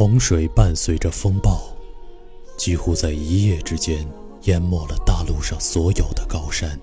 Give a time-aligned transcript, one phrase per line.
[0.00, 1.60] 洪水伴随着风暴，
[2.56, 4.10] 几乎在一夜之间
[4.44, 6.80] 淹没了大陆上所有的高山，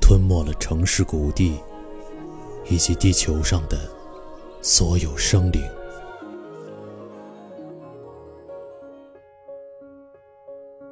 [0.00, 1.56] 吞没了城市谷地，
[2.70, 3.76] 以及地球上的
[4.62, 5.60] 所有生灵。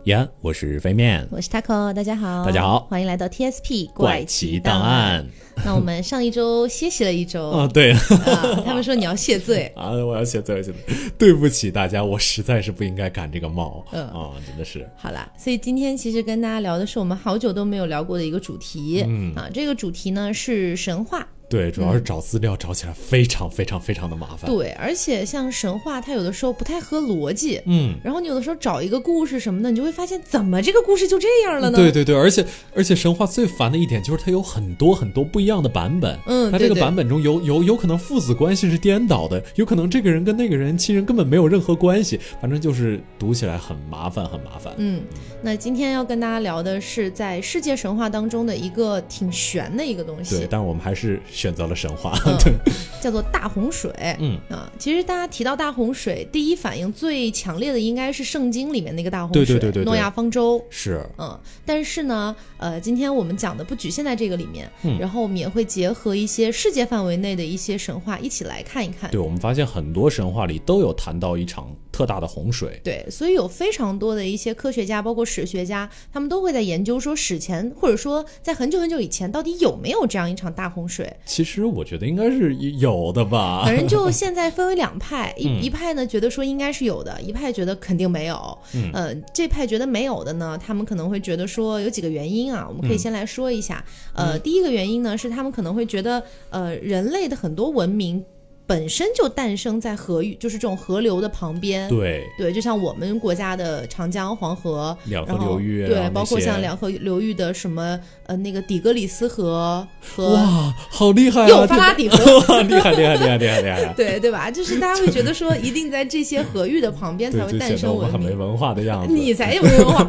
[0.04, 2.80] 延，我是飞面，我是 Taco，大家好，大家好。
[2.90, 5.12] 欢迎来到 TSP 怪奇奇档案。
[5.12, 5.26] 案。
[5.64, 7.50] 那我们上一周歇息了一周。
[7.54, 7.92] 啊，对。
[7.92, 10.74] 啊，他们说你要谢罪， 啊，我要谢罪，谢罪，
[11.16, 14.02] 对不起大家，我实在是不应该赶这个帽，嗯。
[14.08, 19.32] 啊，真的是，好啦，所以今天其实跟大家聊的是我们好久都没有聊过的一个主题，嗯。
[19.36, 21.24] 啊，这个主题呢是神话。
[21.52, 27.94] 对，主要是找资料找起来非常非常非常的麻烦，对，而且像神话，它有的时候不太合逻辑，嗯。
[28.02, 31.76] 然后你有的时候找一个故事什么的，你就会发现怎么这个故事就这样了呢？
[31.76, 32.42] 对对对，而且
[32.74, 36.18] 而且神话最烦的一点就是它有很多很多不一样的版本。
[36.26, 44.72] 嗯它这个版本中有有有可能父子关系是颠倒的，有可能这个人跟那个人亲人根本没有任何关系，反正就是读起来很麻烦，很麻烦。
[44.78, 45.02] 嗯，
[45.42, 52.12] 那今天要跟大家聊的是在世界神话当中的一个挺玄的一个东西对，，但我们还是选择了神话。
[52.24, 52.52] 嗯对，
[53.02, 53.90] 叫做大洪水。
[54.20, 60.64] 嗯啊，其实大家提到大洪水，第一反应最强烈的应该是圣经里面那个大洪水，对对对对对诺亚方舟。
[60.70, 69.10] 是，嗯，但是呢，呃，今天我们讲的不局限在这个里面，嗯然后我们也会结合一些世界范围内的一些神话一起来看一看。
[69.10, 71.68] 对我们发现很多神话里都有谈到一场
[72.02, 72.80] 特大的洪水。
[72.82, 81.10] 对，所以有非常多的一些科学家，包括史学家，他们都会在研究说史前，或者说在很久很久以前，到底有没有这样一场大洪水。
[81.24, 83.62] 其实我觉得应该是有的吧。
[83.64, 88.58] 反正就现在分为两派，一、嗯一派呢觉得说应该是有的，一派觉得肯定没有。
[88.74, 93.84] 嗯呃，这派觉得没有的呢，他们可能会觉得说有几个原因啊，我们可以嗯先来说一下。
[94.14, 98.24] 呃，第一个原因呢是他们可能会觉得，呃，人类的很多文明
[98.66, 101.88] 本身就诞生在河域，就是这种河流的旁边。
[101.88, 111.48] 对，对，就像我们国家的长江、黄河，两河流域，对，包括像两河流域的什么呃那个底格里斯河和哇，好厉害啊！
[111.48, 112.16] 幼发拉底河。
[112.48, 113.92] 哇，厉害厉害厉害厉害厉害！
[113.94, 114.50] 对对吧？
[114.50, 118.12] 就是大家会觉得说，一定在这些河域的旁边才会诞生文明。
[118.12, 119.12] 很没文化的样子。
[119.12, 120.06] 你才有没文化，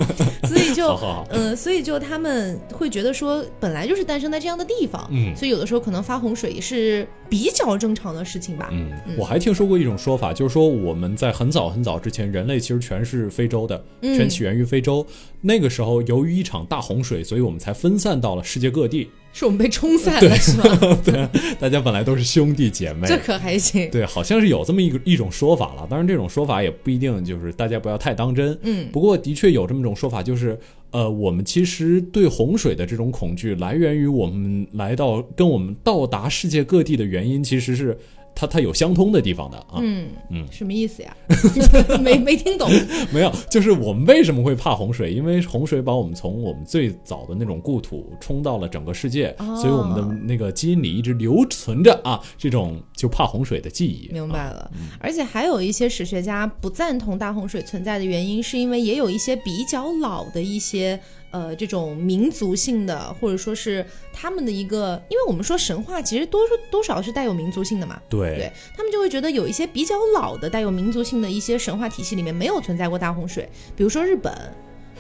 [0.48, 0.88] 所以就
[1.32, 8.70] 嗯、所以就他们会觉得说，本来就是诞生在这样的地方，嗯所以有的时候可能发洪水也是比较正常的事情吧。
[8.72, 15.06] 嗯，我还听说过一种说法，就是说我们在很早很早之前，人类其实全是非洲的，嗯全起源于非洲。
[15.42, 19.10] 那个时候，由于一场大洪水，所以我们才分散到了世界各地。
[19.36, 20.64] 是我们被冲散了，是吗？
[21.04, 21.28] 对，
[21.60, 23.08] 大家本来都是兄弟姐妹。
[23.08, 23.90] 这可还行。
[23.90, 25.88] 对，好像是有这么一个一种说法了。
[25.90, 28.56] 当然，这种说法也不一定，就是大家不要太当真。
[28.62, 30.56] 嗯不过的确有这么一种说法，就是
[30.92, 37.98] 呃，我们其实对洪水的这种恐惧，来源于我们来到跟我们到达世界各地的原因，其实是
[38.36, 39.80] 它它有相通的地方的啊。
[39.82, 41.16] 嗯嗯什么意思呀？
[42.02, 42.70] 没没听懂。
[43.14, 45.12] 没有，就是我们为什么会怕洪水？
[45.14, 54.08] 因为洪水把我们从我们最早的那种故土冲到了整个世界，哦所以我们的那个基因里一直留存着啊这种就怕洪水的记忆。
[54.10, 61.00] 啊明白了，而且还有一些史学家不赞同大洪水存在的原因，是因为也有一些比较老的一些
[61.34, 68.38] 呃这种民族性的，或者说是他们的一个，因为我们说神话其实多数多少是带有民族性的嘛，对。
[68.38, 74.32] 对他们就会觉得有一些比较老的带有民族性的一些神话体系里面没有存在过大洪水，比如说日本，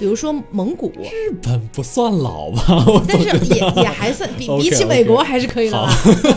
[0.04, 2.62] 比如说蒙古，日本不算老吧？
[3.08, 5.88] 但是也也还算比比起美国还是可以的，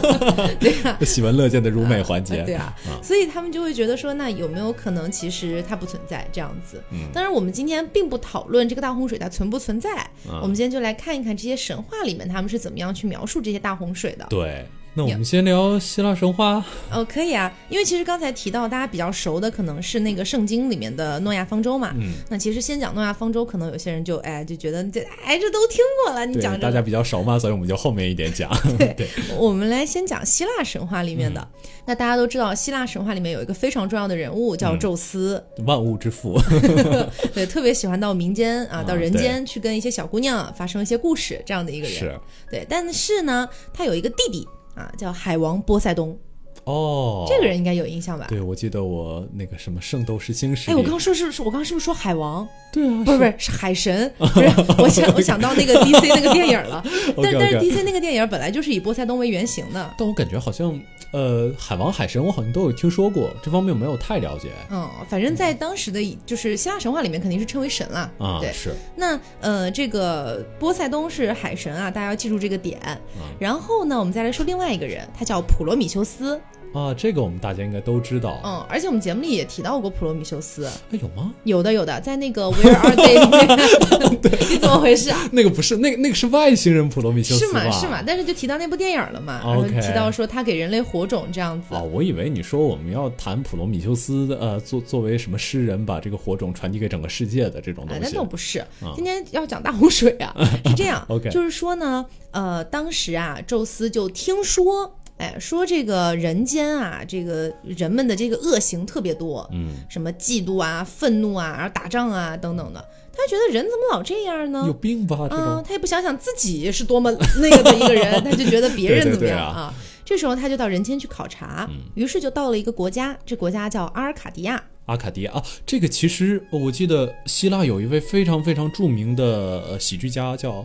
[0.61, 0.97] 对呀。
[1.03, 2.45] 喜闻乐见的 rum 美环节。
[2.45, 6.81] 对啊啊，所以他们就会觉得说，那有没有可能其实它不存在这样子？
[6.93, 14.25] 嗯当然，我们今天并不讨论这个大洪水它存不存在，啊我们今天就来看一看这些神话里面他们是怎么样去描述这些大洪水的。
[14.31, 14.65] 对，
[14.97, 16.65] 那我们先聊希腊神话。
[16.91, 21.93] 哦，可以啊，因为其实刚才提到大家比较熟的可能是那个圣经里面的诺亚方舟嘛。
[21.99, 26.63] 嗯，那其实先讲诺亚方舟，可能有些人就哎就觉得这哎这都听过了，你对，讲这。
[26.63, 28.51] 大家比较熟嘛，所以我们就后面一点讲。
[28.79, 31.47] 对对，我们来先讲希腊神话里面的。
[31.85, 35.45] 那大家都知道，希腊神话里面有一个非常重要的人物叫嗯宙斯。
[35.67, 36.41] 万物之父。
[37.35, 41.99] 对，特别喜欢到民间啊，啊到人间去跟一些小姑娘发生一些故事，这样的一个人。
[41.99, 42.19] 是
[42.51, 46.17] 对，但是呢，他有一个弟弟啊，叫海王波塞冬，
[46.67, 48.27] 哦，这个人应该有印象吧？
[48.29, 52.47] 对，我记得我那个什么《圣斗士星矢》哎，我刚刚说是不是，我刚刚是不是说海王？
[52.73, 54.51] 对啊，不是不是是海神，不是
[54.83, 56.85] 我想我想到那个 DC 那个电影了，
[57.23, 59.95] 但但是 DC 那个电影本来就是以波塞冬为原型的。
[59.97, 60.79] 但我感觉好像，
[61.13, 68.13] 呃，海王、海神，我好像都有听说过，这方面我没有太了解嗯，反正在当时的就是希腊神话里面肯定是称为神了。
[68.19, 68.41] 啊。
[68.41, 72.81] 对，是，那呃，这个波塞冬是海神啊，大家要记住这个点。
[73.17, 76.39] 嗯然后呢，我们再来说另外一个人，他叫普罗米修斯。
[76.77, 78.39] 啊，这个我们大家应该都知道。
[78.45, 81.33] 嗯，而且我们节目里也提到过普罗米修斯，哎，有吗？
[81.45, 85.27] 有的有的，在那个 Where Are They 里面，你怎么回事啊？
[85.33, 87.61] 那个不是，那个那个是外星人普罗米修斯吧？
[87.63, 91.69] 是嘛是嘛，但是就提到那部电影了嘛，然后提到说他给人类火种这样子。
[91.75, 98.15] 哦，我以为你说我们要谈普罗米修斯的，呃，作作为什么诗人，把这个火种传递给整个世界的这种东哎，那西。
[98.17, 98.63] 倒不是，
[98.95, 100.35] 今天要讲大洪水啊，
[100.67, 112.81] 是这样 OK 就是说呢，呃，当时啊，宙斯就听说，哎，说这个人间啊，这个人们的这个恶行特别多，嗯，什么嫉妒啊、愤怒啊，然后打仗啊等等的，
[113.13, 114.65] 他觉得人怎么老这样呢？
[114.67, 115.27] 有病吧？
[115.31, 117.11] 这啊、他也不想想自己是多么
[117.41, 119.73] 那个的一个人，他就觉得别人怎么样啊
[120.05, 124.63] 这时候他就到人间去考察，于是就到了一个国家，这国家叫阿尔卡迪亚。
[124.85, 129.25] 阿卡迪亚啊，这个其实我记得希腊有一位非常非常著名的
[129.69, 130.65] 呃喜剧家叫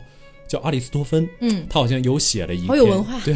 [0.52, 3.18] 叫阿里斯托芬，嗯，他好像有写了一篇，好有文化。
[3.24, 3.34] 对，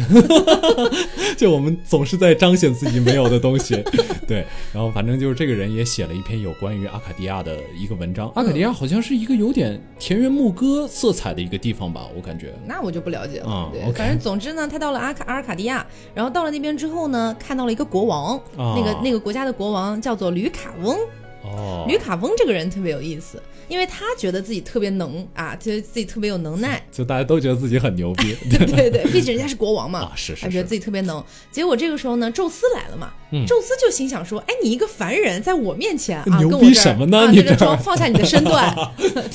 [1.34, 3.82] 就我们总是在彰显自己没有的东西，
[4.28, 8.30] 对，然后反正就是这个人也写了一篇有关于阿卡迪亚的一个文章。
[8.34, 12.52] 阿卡迪亚好像是一个有点田园牧歌色彩的一个地方吧，我感觉。
[12.66, 13.50] 那我就不了解了。
[13.50, 18.76] 啊对反正总之呢，他到了阿卡阿尔卡迪亚，然后到了那边之后呢，看到了一个国王，啊。
[18.76, 20.94] 那个那个国家的国王叫做吕卡翁。
[21.42, 26.82] 哦，吕卡翁这个人特别有意思，因为他觉得自己特别能啊，觉得自己特别有能耐。
[26.92, 30.42] 就大家都觉得自己很牛逼，对 对对，毕竟人家是国王嘛， 啊是是是。
[30.42, 31.22] 他觉得自己特别能。
[31.50, 33.44] 结果这个时候呢，宙斯来了嘛，嗯。
[33.46, 37.18] 宙斯就心想说：“哎，你一个凡人，在我面前啊，牛逼什么呢？
[37.26, 38.74] 啊，你这装，放下你的身段，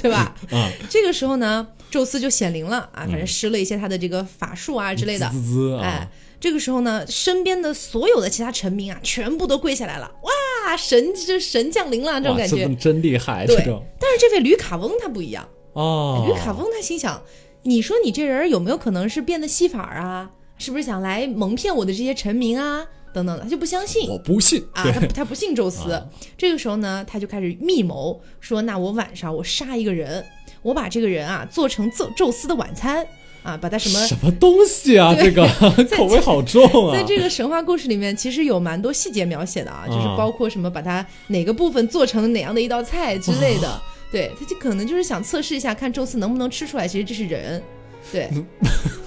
[0.01, 0.35] 对吧？
[0.51, 5.29] 啊，这个时候呢，宙斯就显灵了啊，反正嗯施了一些他的这个法术啊之类的。
[5.29, 5.83] 滋，滋滋啊。
[5.83, 10.31] 哎，，这个时候呢，身边的所有的其他臣民啊，全部都跪下来了，哇，
[10.77, 13.01] 神这神降临了这种感觉真。
[13.01, 13.55] 厉害，对
[13.99, 17.21] 但是这位吕卡翁他不一样，哦，吕卡翁他心想，
[17.63, 20.31] 你说你这人有没有可能是变的戏法啊？
[20.57, 22.85] 是不是想来蒙骗我的这些臣民啊？
[23.13, 24.09] 等等的，他就不相信。
[24.09, 25.91] 我不信，啊，他 他不信宙斯。
[25.91, 26.05] 啊
[26.37, 30.23] 这个时候呢，他就开始密谋，说那我晚上我杀一个人，
[30.61, 33.05] 我把这个人啊做成宙宙斯的晚餐
[33.43, 33.99] 啊，把它什么。
[34.07, 35.15] 什么东西啊？
[35.19, 35.47] 这个
[35.97, 36.93] 口味好重啊！
[36.95, 43.81] 在这个神话故事里面，其实有蛮多细节描写的啊，就是啊包括什么把它哪个部分做成哪样的一道菜之类的。
[44.11, 47.63] 对，他就可能就是想测试一下，看宙斯能不能吃出来，其实这是人。
[48.11, 48.29] 对，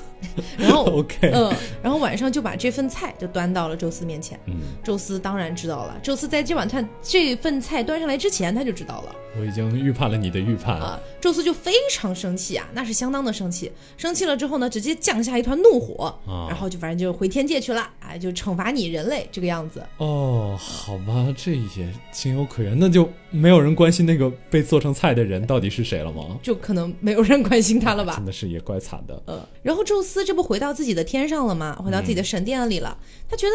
[0.58, 1.52] 然后 OK，嗯，
[1.82, 4.38] 然后晚上就把这份菜就端到了宙斯面前。
[4.46, 10.98] 嗯，宙斯当然知道了，宙斯在这碗菜这份菜端上来之前，他就知道了我已经预判了你的预判啊。
[11.20, 13.72] 宙斯就非常生气啊，那是相当的生气。
[13.96, 19.82] 生气了之后呢，直接降下一团怒火，啊然后就反正就回天界去了，哎，就惩罚你人类这个样子。
[19.98, 22.78] 哦，好吧，这也情有可原。
[22.78, 26.38] 那就没有人关心那个被做成菜的人到底是谁了吗？
[26.42, 28.26] 就可能没有人关心他了吧真？
[28.26, 29.20] 的是也怪惨的。
[29.26, 31.76] 呃，然后宙斯这不回到自己的天上了吗？
[31.84, 32.96] 回到自己的神殿里了，
[33.28, 33.52] 他觉得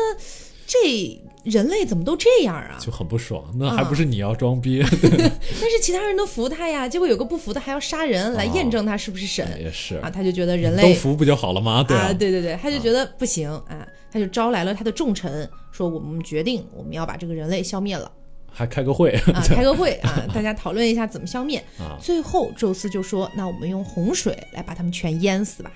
[0.67, 2.77] 这人类怎么都这样啊？
[2.79, 4.81] 就很不爽，那还不是你要装逼？
[5.01, 9.47] 但是其他人都服他呀，结果有个不服的还要杀人来验证他是不是神。
[9.59, 11.83] 也是啊，，他就觉得人类都服不就好了吗？
[11.83, 18.11] 对啊，对对对，他就觉得不行啊，他就招来了他的重臣，说我们决定我们要把这个人类消灭了
[18.51, 21.63] 还开个会啊， 开个会啊，大家讨论一下怎么消灭。
[21.79, 25.71] 啊，最后宙斯就说，那我们用洪水来把他们全淹死吧。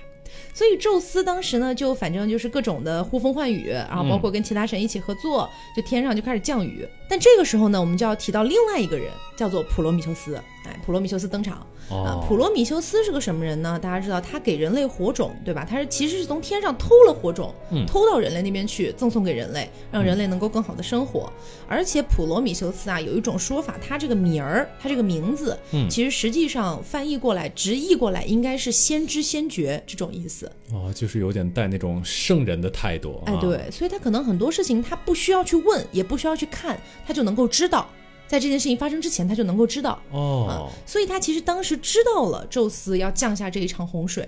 [0.53, 6.87] 所以宙斯当时呢，就反正就是各种的呼风唤雨，然后包括跟其他神一起合作，就天上就开始降雨。
[7.13, 10.35] 但这个时候呢，我们就要提到另外一个人，叫做普罗米修斯。
[10.65, 11.57] 哎，普罗米修斯登场。
[11.89, 13.77] 啊，哦，普罗米修斯是个什么人呢？
[13.77, 15.67] 大家知道，他给人类火种，对吧？
[15.69, 21.31] 他是其实是从天上偷了火种，嗯偷到人类那边去，赠送给人类，让人类能够更好的生活。
[21.67, 30.49] 而且普罗米修斯啊，有一种说法，他这个名儿，他这个名字，嗯其实实际上翻译过来，直译过来应该是先知先觉这种意思。
[30.71, 33.21] 哦，就是有点带那种圣人的态度。
[33.25, 37.87] 哎，啊，对，所以他可能很多事情他不需要去问，也不需要去看，他就能够知道。
[38.25, 40.01] 在这件事情发生之前，他就能够知道。
[40.11, 44.23] 哦，所以他其实当时知道了宙斯要降下这一场洪水，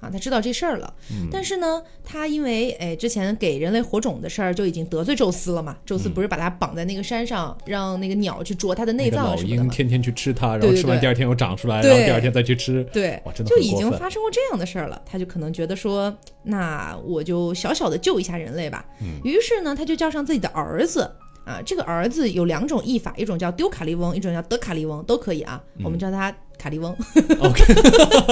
[0.00, 0.92] 啊，他知道这事儿了。
[1.10, 9.64] 嗯但是呢，他因为哎之前给人类火种的事儿就已经得罪宙斯了嘛，宙斯不是把他绑在那个山上，让那个鸟去啄他的内脏什么的嘛。
[9.64, 12.84] 鹰天天去吃它，然后吃完第二天又长出来，对然后第二天再去吃。
[12.92, 18.84] 对哇，真的就已经发生过这样的事儿了，他就可能觉得说，那我就小小的救一下人类吧。
[19.00, 21.10] 嗯于是呢，他就叫上自己的儿子
[21.50, 26.96] 啊，这个儿子有两种译法，一种叫丢卡利翁，一种叫德卡利翁，都可以啊，嗯我们叫他卡利翁。
[27.40, 27.74] OK，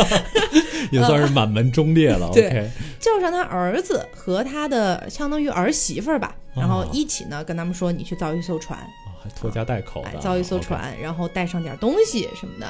[0.92, 2.30] 也算是满门忠烈了。
[2.32, 2.70] 对 OK，
[3.00, 12.66] 叫上他儿子和他的相当于儿媳妇儿吧，哦然后一起呢跟他们说，你去造一艘船，啊还拖家带口的哎，，造一艘船，然后带上点东西什么的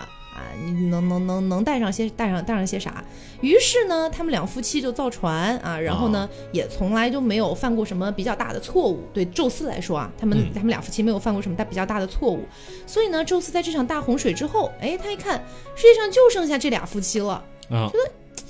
[0.57, 3.04] 你能能能能带上些带上带上些啥？
[3.40, 9.02] 于是呢，他们两夫妻就造船啊，然后呢，也从来就没有犯过什么比较大的错误。
[9.14, 12.40] 对宙斯来说啊，他们、嗯他们俩夫妻没有犯过什么大比较大的错误。
[12.87, 15.42] 所以呢，宙斯在这场大洪水之后，哎，他一看
[15.76, 17.90] 世界上就剩下这俩夫妻了，啊，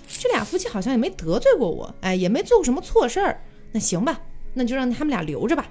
[0.07, 3.41] 这俩夫妻好像也没得罪过我，哎，也没做过什么错事儿。
[3.73, 4.19] 那行吧，
[4.55, 5.67] 那就让他们俩留着吧。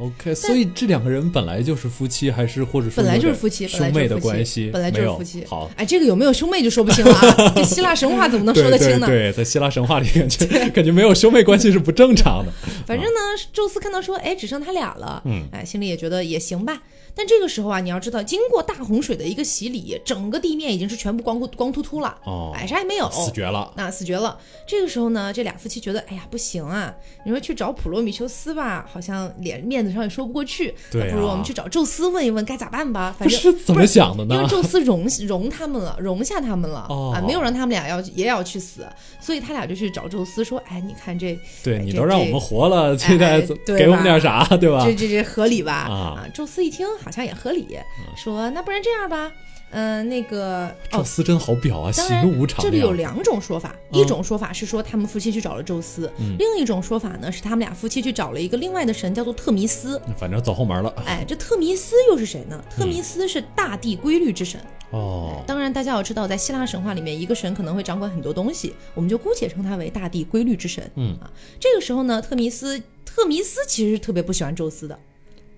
[0.00, 5.44] OK，所以这两个人本来就是夫妻，还是或者说本来就是夫妻，兄妹的关系，本来就是夫妻。
[5.46, 7.52] 好，哎，这个有没有兄妹就说不清了啊。
[7.54, 9.06] 这希腊神话怎么能说得清呢？
[9.06, 12.50] 对对对，在希腊神话里感觉 感觉没有兄妹关系是不正常的。
[12.86, 13.20] 反正呢，
[13.52, 16.80] 宙斯看到说，哎，只剩他俩了，嗯哎，心里也觉得也行吧。
[17.14, 23.72] 但这个时候啊，你要知道，经过大洪水的一个洗礼，整个地面已经是全部光秃光秃秃了，哦，哎，啥也没有，死绝了。
[23.76, 24.38] 那死绝了。
[24.66, 26.94] 这个时候呢，这俩夫妻觉得，哎呀，不行啊！
[27.24, 30.74] 你说去找普罗米修斯吧，好像脸面子上也说不过去。
[30.90, 33.14] 对啊不如我们去找宙斯问一问该咋办吧。
[33.18, 34.48] 反不正是怎么想的呢因为？
[34.48, 38.86] 宙斯容容他们了，容下他们了、哦啊，没有让他们俩要也要去死，
[39.20, 44.94] 所以他俩就去找宙斯说，哎，你看这对你都让我们活了，现在哎对给我们点啥，对吧这？
[44.94, 45.72] 这这合理吧？
[45.72, 47.78] 啊宙斯一听好像也合理，
[48.16, 49.32] 说那不然这样吧，
[49.70, 50.98] 嗯、那个哦。
[50.98, 52.64] 宙斯真好表啊，喜怒无常。
[52.64, 60.00] 这里有，两种说法，嗯一种说法是说他们夫妻去找了宙斯，嗯另一种说法呢是他们俩夫妻去找了一个另外的神，叫做特弥斯。
[60.18, 60.92] 反正走后门了。
[61.06, 62.62] 哎，这特弥斯又是谁呢？
[62.76, 64.60] 特弥斯是大地规律之神。
[64.90, 70.90] 哦，当然，大家要知道，在希腊神话里面，一个神可能会掌管很多东西，我们就姑且称他为大地规律之神。
[70.96, 71.30] 嗯啊，
[71.60, 74.98] 这个时候呢，特弥斯特弥斯其实是特别不喜欢宙斯的，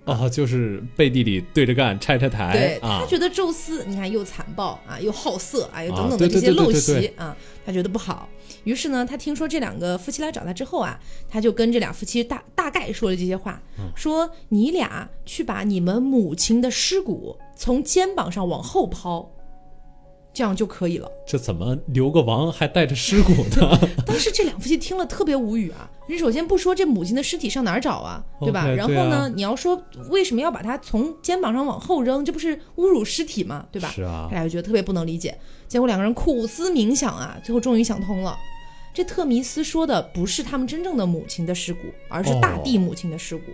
[0.05, 3.07] 哦，就是背地里对着干，拆拆台对啊他。
[3.07, 8.29] 觉得宙斯，你看又残暴啊，又好色啊，又等啊等的这些陋习啊，他觉得不好。
[8.65, 19.31] 于是呢，他听说这两个夫妻来找他之后啊，他就跟这俩夫妻大大概说了这些话，嗯说你俩去把你们母亲的尸骨从肩膀上往后抛，
[20.33, 21.09] 这样就可以了。
[21.25, 23.79] 这怎么留个王还带着尸骨呢？
[24.05, 25.89] 当时这两夫妻听了特别无语啊！
[26.09, 29.81] 你首先不说这母亲的尸体上哪儿找啊，对吧然后呢，啊你要说
[30.11, 33.67] 为什么要把它从肩膀上往后扔，这不是侮辱尸体吗？
[33.71, 33.89] 对吧？
[33.95, 35.39] 是啊他，俩就觉得特别不能理解。
[35.69, 38.37] 结果两个人苦思冥想啊，最后终于想通了。
[38.93, 41.81] 这特弥斯说的不是他们真正的母亲的尸骨，
[42.11, 43.45] 而是大地母亲的尸骨。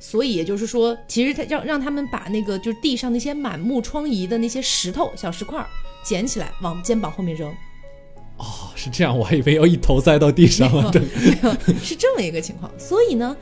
[0.00, 5.66] 所以也就是说，其实他让让他们把那个就是地上那些满目疮痍的那些石头小石块儿
[6.04, 7.52] 捡起来，往肩膀后面扔。
[8.38, 10.90] 哦，是这样，我还以为要一头栽到地上了。
[10.92, 11.02] 对，
[11.82, 12.70] 是这么一个情况。
[12.78, 13.36] 所以呢，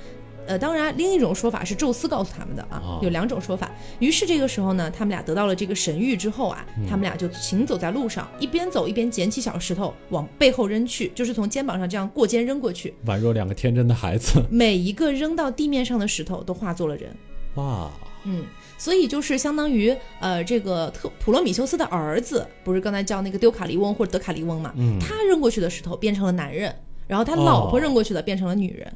[0.46, 3.70] 呃，当然，另一种说法是宙斯告诉他们的啊，哦有两种说法。
[3.98, 12.94] 于是这个时候呢，他们俩得到了这个神谕之后啊，他们俩就行走在路上，一边走一边捡起小石头往背后扔去，就是从肩膀上这样过肩扔过去。
[13.06, 14.42] 宛若两个天真的孩子。
[14.50, 17.14] 每一个扔到地面上的石头都化作了人。
[17.56, 17.90] 哇，
[18.24, 18.44] 嗯，
[18.78, 24.72] 所以就是相当于呃，这个特普罗米修斯的儿子，不是刚才叫那个丢卡利翁或者德卡利翁嘛？
[24.76, 26.74] 嗯他扔过去的石头变成了男人，
[27.06, 28.92] 然后他哦老婆扔过去的变成了女人。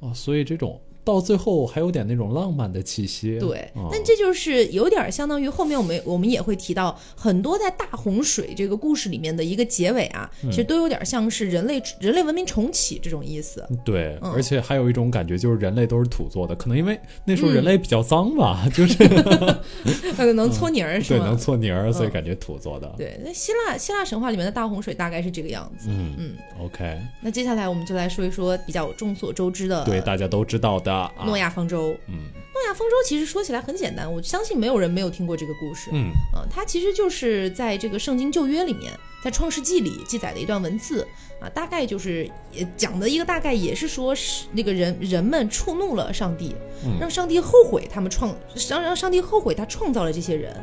[0.00, 3.38] 哦，所以这种到最后还有点那种浪漫的气息。
[3.38, 13.66] 对，哦但这就是有点相当于后面我们我们也会提到很多在大洪水这个故事里面的一个结尾啊，嗯其实都有点像是人类人类文明重启这种意思。
[13.84, 19.02] 对，嗯而且还有一种感觉，就是人类都是土做的，可能因为那时候嗯人类比较脏吧，就是
[20.18, 21.18] 呃，能搓泥儿是对？
[21.18, 22.92] 能搓泥儿，所以嗯感觉土做的。
[22.96, 25.88] 对，那希腊希腊神话里面的大洪水大概是这个样子。
[25.90, 31.24] 嗯嗯，，OK，那接下来我们就来说一说比较众所周知的对，大家都知道的啊。
[31.24, 31.96] 诺亚方舟。
[32.08, 32.18] 嗯
[32.54, 35.88] 诺亚方舟其实说起来很简单，我相信没有人没有听过这个故事。
[35.92, 38.92] 嗯啊，它其实就是在这个圣经旧约里面，
[39.24, 41.04] 在创世纪里记载的一段文字
[41.40, 48.32] 啊，大概就是也讲的一个大概也是说是那个人人们触怒了上帝，嗯让上帝后悔他们创
[48.68, 50.54] 让让上帝后悔他创造了这些人。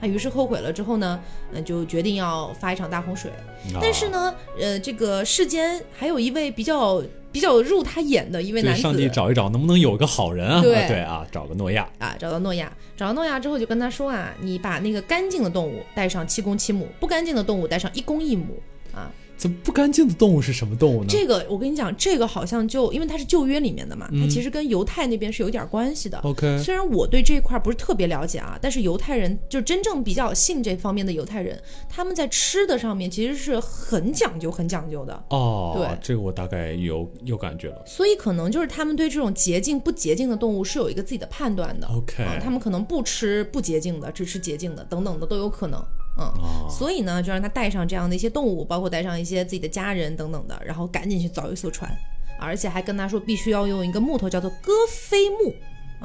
[0.00, 1.20] 啊，于是后悔了之后呢，
[1.52, 3.30] 嗯、就决定要发一场大洪水。
[3.74, 7.00] 啊但是呢，呃，这个世间还有一位比较
[7.34, 10.62] 比较入他眼的一位男子，对上帝找一找，能不能有个好人啊？
[10.62, 11.86] 对啊对啊，找个诺亚。
[11.98, 18.62] 啊，找到诺亚，找到诺亚之后就跟他说啊，你把那个干净的动物带上七公七母，不干净的动物带上一公一母
[18.94, 19.10] 啊。
[19.44, 21.06] 这不干净的动物是什么动物呢？
[21.06, 26.18] 这个我跟你讲，这个好像就因为它是旧约里面的嘛，它其实跟犹太那边是有点关系的。
[26.20, 31.60] OK，虽然我对这一块不是特别了解啊，但是犹太人就真正比较信这方面的犹太人，
[31.90, 35.24] 他们在吃的上面其实是很讲究、很讲究的。
[35.28, 37.82] 哦，对这个我大概有有感觉了。
[37.84, 41.86] 所以可能就是他们对这种洁净不洁净的动物是有一个自己的判断的。
[41.88, 45.84] OK，啊，他们可能不吃不洁净的，只吃洁净的，等等的都有可能。
[46.16, 51.90] 嗯，哦所以呢，就让他带上这样的一些动物，包括带上一些自己的家人等等的，然后赶紧去找一艘船，
[52.38, 55.54] 而且还跟他说必须要用一个木头叫做戈飞木。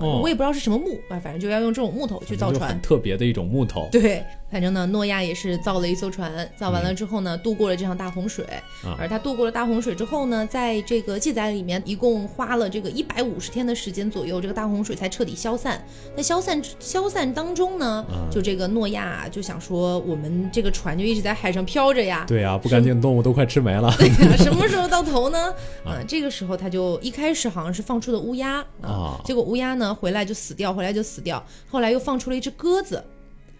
[0.01, 2.81] 我也不知道是什么木啊，反正就要用这种木头去造船很。
[2.81, 3.89] 特别的一种木头。
[3.91, 8.45] 对，反正呢，诺亚也是造了一艘船，造完了之后呢，度过了这场大洪水。
[8.83, 15.83] 啊而他度过了大洪水之后呢，在这个记载里面，一共花了这个一百五十天的时间左右，这个大洪水才彻底消散。
[16.15, 23.91] 那消散消散当中呢，嗯就这个诺亚就想说，我们这个船就一直在海上飘着呀，对啊，不干净动物都快吃没了。
[24.37, 25.53] 什么时候到头呢？
[25.85, 33.03] 啊，这个时候他就一开始好像是放出了乌鸦啊结果乌鸦呢回来就死掉，回来就死掉，后来又放出了一只鸽子，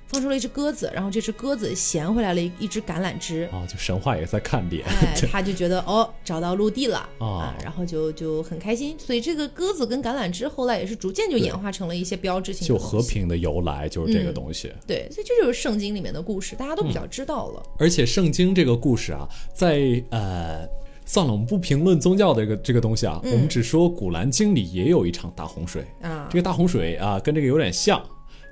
[0.10, 3.48] 放出了一只鸽子，然后这只鸽子衔回来了一一只橄榄枝。
[3.52, 4.84] 啊，就神话也在看脸。
[4.90, 14.74] 哎，他就觉得哦，找到陆地了啊啊，然后就就很开心，所以这个鸽子跟橄榄枝后来也是逐渐就演化成了一些标志性的就和平的由来就是这个嗯东西。
[14.88, 17.64] 对，所以这就是圣经里面的故事，大家都比较知道了。
[17.78, 20.68] 而且圣经这个故事啊，在呃，
[21.06, 25.86] 算了，我们不评论宗教的这个这个东西啊，我们只说古兰经里也有一场大洪水。
[26.02, 28.04] 啊这个大洪水啊，跟这个有点像，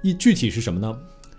[0.03, 0.95] 一具体是什么呢？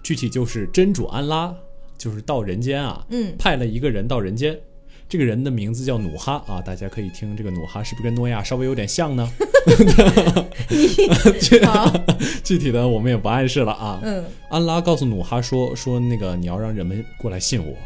[0.09, 1.55] 具体就是真主安拉，
[1.99, 4.59] 就是到人间啊，嗯，派了一个人到人间。
[5.07, 9.31] 这个人的名字叫努哈啊，大家可以听这个努哈是不是跟诺亚稍微有点像呢？
[11.63, 11.93] 好，
[12.43, 14.01] 具体的我们也不暗示了啊。
[14.03, 17.77] 嗯安拉告诉努哈说说那个你要让人们过来信我，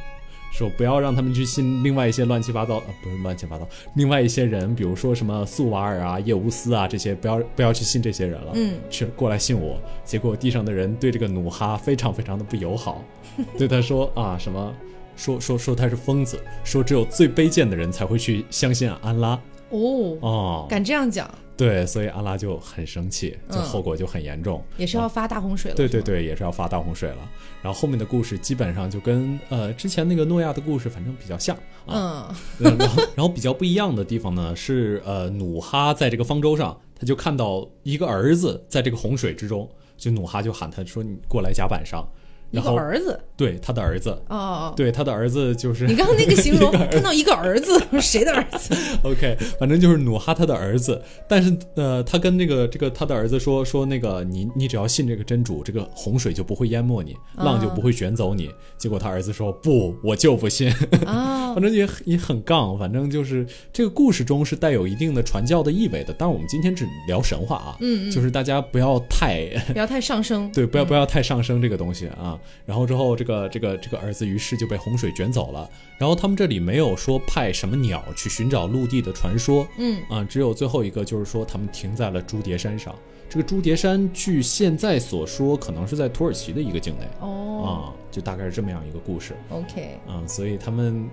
[0.52, 9.80] 说不要让他们去信另外一些乱七八糟，呃，不是乱七八糟，另外一些人，比如说什么素瓦尔啊、叶乌斯啊这些，不要不要去信这些人了，嗯，去过来信我。
[10.04, 13.02] 结果地上的人对这个努哈非常非常的不友好，
[13.58, 14.72] 对他说啊什么。
[15.14, 24.64] 说说说他是疯子，说只有最卑贱的人才会去相信安拉哦，哦，敢这样讲，对，所以阿拉就很生气，就嗯后果就很严重。
[24.76, 25.76] 也是要发大洪水了。
[25.76, 27.30] 对对对，也是要发大洪水了。
[27.62, 31.56] 然后后面的故事基本上就跟呃之前那个诺亚的故事反正比较像
[31.86, 32.34] 啊。
[32.58, 42.06] 嗯然后 然后比较不一样的地方呢是呃努哈在这个方舟上，他就看到一个儿子在这个洪水之中，就努哈就喊他说你过来甲板上，
[42.52, 48.74] 一然后个儿子，对他的儿子，哦对他的儿子就是你刚刚那个形容， 看到一个儿子， 谁的儿子？
[49.02, 58.50] OK，反正就是努哈他的儿子，但是呃，他跟这个这个他的儿子说说那个你你只要信这个真主，这个洪水就不会淹没你，浪就不会卷走你。
[58.76, 60.70] 结果他儿子说不，我就不信，
[61.06, 66.14] 啊，反正也也很杠，反正就是这个故事中是带有一定的传教的意味的。
[66.18, 70.50] 但是我们今天只聊神话啊，嗯嗯就是大家不要太不要太上升。
[70.52, 72.38] 对，不要不要太上升这个东西啊。
[72.64, 75.68] 然后之后，这个这个这个儿子于是就被洪水卷走了。
[75.98, 82.94] 然后他们这里没有说派什么鸟去寻找陆地的传说，嗯啊，只有最后一个就是说他们停在了朱叠山上。
[83.28, 87.72] 这个朱叠山据现在所说，可能是在土耳其的一个境内哦啊，
[88.10, 90.20] 就大概是这么样一个故事，OK，啊。
[90.26, 91.08] 所以他们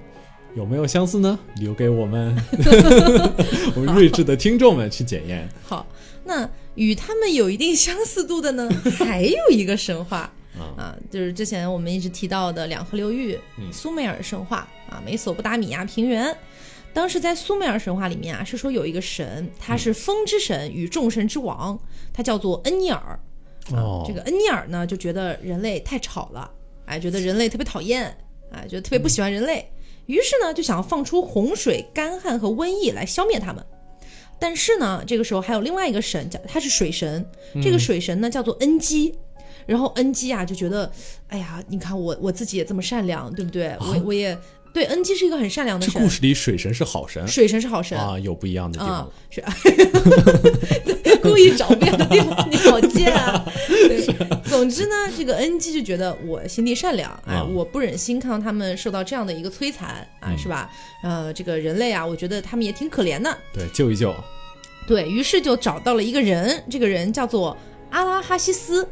[0.53, 1.39] 有没有相似呢？
[1.55, 2.35] 留给我们
[3.73, 5.47] 我们睿智的听众们去检验。
[5.63, 5.87] 好，
[6.25, 16.35] 那与他们有一定相似度的呢，还有一个神话啊啊，就是之前我们一直提到的两河流域嗯苏美尔神话啊，美索不达米亚平原。
[16.91, 21.79] 当时在苏美尔神话里面啊，是说有一个神，他是风之神与众神之王，
[22.11, 23.19] 他叫做恩尼尔。
[23.73, 26.49] 哦，这个恩尼尔呢，就觉得人类太吵了，
[26.85, 28.05] 哎，觉得人类特别讨厌，
[28.51, 29.71] 哎，觉得特别不喜欢人类，
[30.07, 33.63] 于是呢，就想要放出洪水、干旱和瘟疫来消灭他们。
[34.39, 37.23] 但是呢，这个时候还有另外一个神，叫他是水神，
[37.61, 39.15] 这个水神呢叫做恩基。
[39.69, 40.91] 然后恩基啊就觉得，
[41.27, 43.75] 哎呀，你看我我自己也这么善良，对不对？
[43.79, 44.35] 我我也
[44.73, 49.43] 对恩基是一个很善良的神这故，事里水神是好神水神是好神啊，有不一样的地方是
[51.21, 53.45] 故意找不一样的地方，你好贱啊！
[53.67, 54.05] 对，
[54.45, 60.69] 总之呢，这个恩基就觉得我心地善良，哎，啊我不忍心看到他们受到这样的一个摧残，啊，嗯是吧？
[61.03, 64.15] 呃，这个人类啊，我觉得他们也挺可怜的，对，救一救。
[64.87, 67.55] 对于是就找到了一个人，这个人叫做
[67.91, 68.87] 阿拉哈西斯。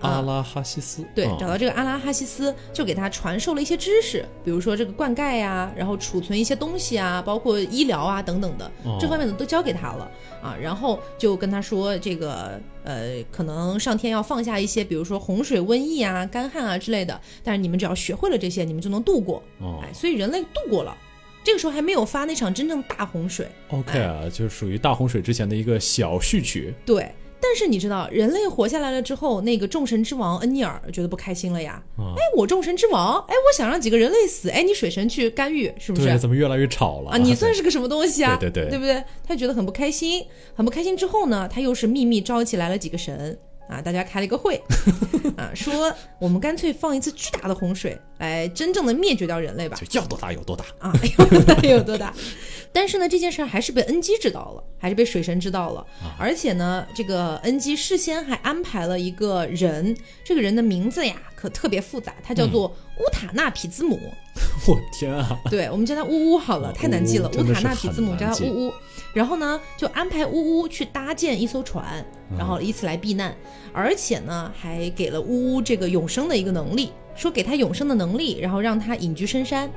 [0.00, 10.10] 啊，阿拉哈西斯，对，啊找到这个阿拉哈西斯，就给他传授了一些知识，比如说这个灌溉呀、然后储存一些东西啊，包括医疗啊等等的，哦这方面的都交给他了
[10.42, 10.56] 啊。
[10.60, 19.42] 然后就跟他说，这个呃，可能上天要放下一些，比如说洪水、瘟疫啊、干旱啊之类的，但是你们只要学会了这些，你们就能度过。
[19.58, 20.96] 哦哎，所以人类度过了。
[21.42, 26.74] 这个时候还没有发那场真正大洪水，，OK 啊，就是属于大洪水之前的一个小序曲。
[26.84, 27.10] 对。
[27.42, 31.82] 但是你知道，人类活下来了之后，那个众神之王恩尼尔觉得不开心了呀。
[31.96, 36.06] 啊哎，我众神之王，哎，我想让几个人类死，哎，你水神去干预，是不是？
[36.06, 38.36] 对，怎么越来越吵了啊，你算是个什么东西啊？
[38.38, 39.02] 对对对对不对？
[39.26, 40.24] 他觉得很不开心，
[40.54, 40.96] 很不开心。
[40.96, 43.38] 之后呢，他又是秘密招起来了几个神
[43.70, 44.60] 啊，大家开了一个会
[45.36, 49.78] 啊，说我们干脆放一次巨大的洪水，来真正的灭绝掉人类吧。
[49.88, 50.64] 就要多大有多大。
[50.80, 52.12] 啊， 有多大有多大。
[52.72, 55.86] 但是呢，这件事儿还是被恩基知道了，还是被水神知道了。
[56.18, 63.98] 而且呢，这个恩基事先还安排了一个人，这个人的名字呀可特别复杂，他叫做乌塔纳皮兹姆。
[64.68, 65.36] 我天啊！
[65.50, 67.28] 对，我们叫他乌乌好了，太难记了。
[67.30, 68.72] 乌塔纳皮兹姆叫他乌乌。
[69.12, 72.04] 然后呢，就安排乌乌去搭建一艘船，
[72.38, 73.34] 然后以此来避难。
[73.72, 79.70] 而且呢，还给了乌乌这个永生的一个能力，说给他永生的能力，然后让他隐居深山。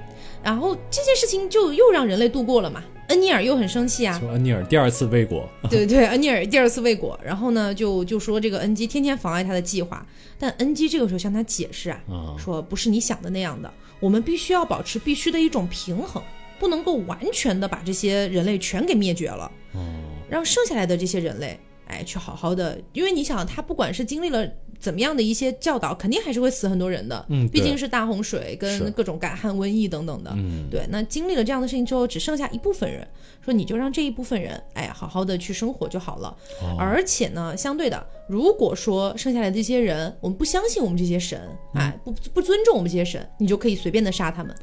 [0.44, 2.84] 然后这件事情就又让人类度过了嘛。
[3.10, 10.06] 恩尼尔又很生气啊，说恩尼尔第二次未果， 对对，恩尼尔第二次未果，然后呢，就就说这个恩基天天妨碍他的计划，
[10.40, 12.36] 但恩基这个时候向他解释啊，啊。
[12.38, 16.24] 说不是你想的那样的，我们必须要保持必须的一种平衡，
[16.60, 19.82] 不能够完全的把这些人类全给灭绝了，哦，
[20.30, 24.48] 让剩下来的这些人类，哎，去好好的，因为你想，他不管是经历了
[24.80, 33.08] 怎么样的一些教导，肯定还是会死很多人的，嗯毕竟是大洪水跟各种干旱、瘟疫等等的，嗯，对，那经历了这样的事情之后，只剩下一部分人，
[33.44, 36.36] 说你就让这一部分人，哎，好好的去生活就好了。
[36.62, 41.40] 哦而且呢，相对的，如果说剩下来的这些人，我们不相信我们这些神，
[41.76, 44.56] 哎，不不尊重我们这些神，你就可以随便的杀他们。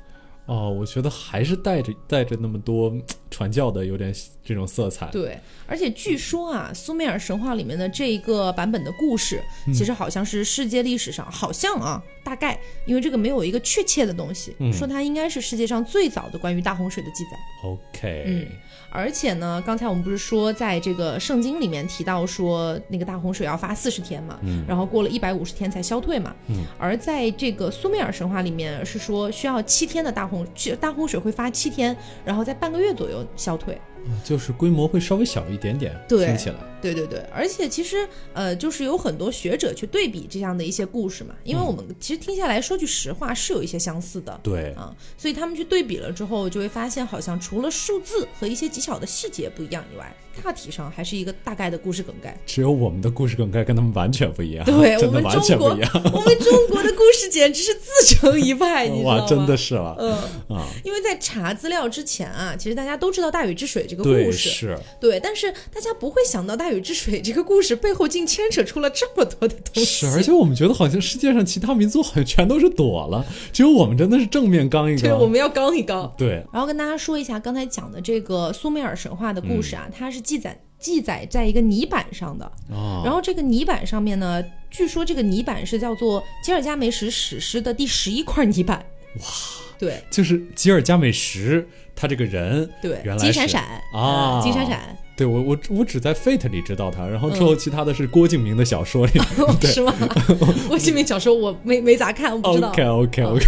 [0.47, 4.13] 哦，我觉得还是带着带着那么多嗯传教的有点
[4.45, 5.07] 这种色彩。
[5.07, 9.41] 对，而且据说啊，苏美尔神话里面的这一个版本的故事，
[9.73, 17.37] 其实好像是世界历史上，好像啊，大概因为这个没有一个确切的东西，说它应该是世界上最早的关于大洪水的记载。
[17.65, 18.47] OK，嗯
[18.93, 30.47] 而且呢，刚才我们不是说，在这个圣经里面提到说，那个大洪水要发四十天嘛，嗯然后过了一百五十天才消退嘛，嗯而在这个苏美尔神话里面是说需要七天的大洪，
[30.81, 33.77] 大洪水会发七天，然后在半个月左右消退。
[34.25, 36.57] 就是规模会稍微小一点点，对听起来。
[36.81, 44.41] 对对对，而且其实呃，就是有很多学者去对比这样的一些故事嘛，因为我们其实听下来说句实话是有一些相似的。
[44.43, 50.11] 对，啊，所以他们去对比了之后，就会发现好像除了数字和一些极小的细节不一样以外，
[50.43, 52.35] 大体上还是一个大概的故事梗概。
[52.47, 55.91] 只有我们的故事梗概跟他们完全不一样，对 我真的完们中国，全不一样。
[56.15, 59.21] 我们中国的故事简直是自成一派， 你知道吗？
[59.21, 60.67] 哇，真的是了嗯，啊！
[60.83, 69.85] 因为在查资料之前啊，其实大家都知道大禹治水这个，故事，是对，但是大家不会想到大禹治水这个故事背后竟牵扯出了这么多的东西。
[69.85, 76.13] 是，而且我们觉得好像世界上其他民族好像全都是躲了，只有我们真的是正面刚一刚对，我们要刚一刚。
[76.17, 82.45] 对然后跟大家说一下刚才讲的这个苏美尔神话的故事嗯啊，它是记载记载在一个泥板上的。
[82.71, 88.85] 哦，然后这个泥板上面呢，据说这个泥板是叫做吉尔加梅什史诗的第十一块泥板。
[89.19, 89.25] 哇，
[89.81, 90.01] 对。
[90.11, 91.67] 就是吉尔加美什，
[91.97, 99.13] 他这个人，对原，来金闪闪啊嗯金闪闪，对我我我只在 Fate 里知道他，然后之后其他的是郭敬明的小说里。
[99.61, 99.71] 对。
[99.71, 99.93] 是吗？
[100.67, 102.71] 郭敬明小说我没没咋看，我不知道。
[102.71, 103.45] OK OK OK，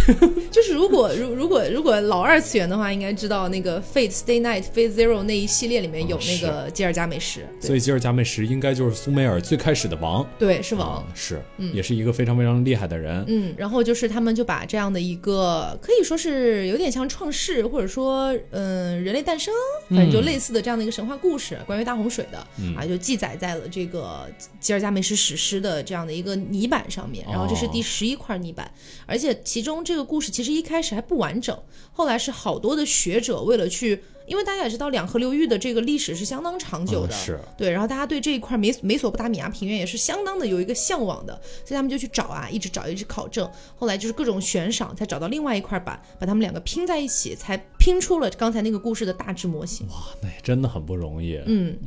[0.51, 7.67] 就是如果如如果如果老二次元的话，应该知道那个 Fate Stay Night Fate Zero 那一系列里面有哦那个吉尔加美什，对。
[7.69, 10.97] 所以吉尔加美什应该就是苏美尔最开始的王，对是王。
[10.97, 11.03] 啊。
[11.15, 11.41] 是，
[11.73, 13.25] 也是一个非常非常厉害的人。
[13.27, 19.51] 嗯，然后就是他们就把这样的一个可以说是有点像创世，或者说嗯、人类诞生，
[19.89, 22.37] 反正就类似的这样的一个神话故事，关于大洪水的、
[22.77, 27.25] 啊，就记载在了这个吉尔加美什史诗的这样的一个泥板上面。
[27.29, 28.71] 然后这是第十一块泥板，
[29.05, 31.57] 而且其中这个故事其实一开始还不完整，
[31.91, 34.03] 后来是好多的学者为了去。
[34.25, 41.33] 因为大家也知道两河流域的这个历史是相当长久的，嗯是对，然后大家对这一块美美索不达米亚平原也是相当的有一个向往的，
[41.65, 49.87] 所以他们就去找啊，一直找，一直考证，后来就是各种悬赏，才找到另外一块板，把他们两个拼在一起，才拼出了刚才那个故事的大致模型。
[49.87, 51.39] 哇，那也真的很不容易。
[51.45, 51.77] 嗯，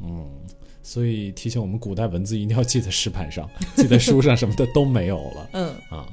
[0.83, 6.07] 所以提醒我们，古代文字一定要记在石板上，记在书上什么的都没有了 嗯，啊。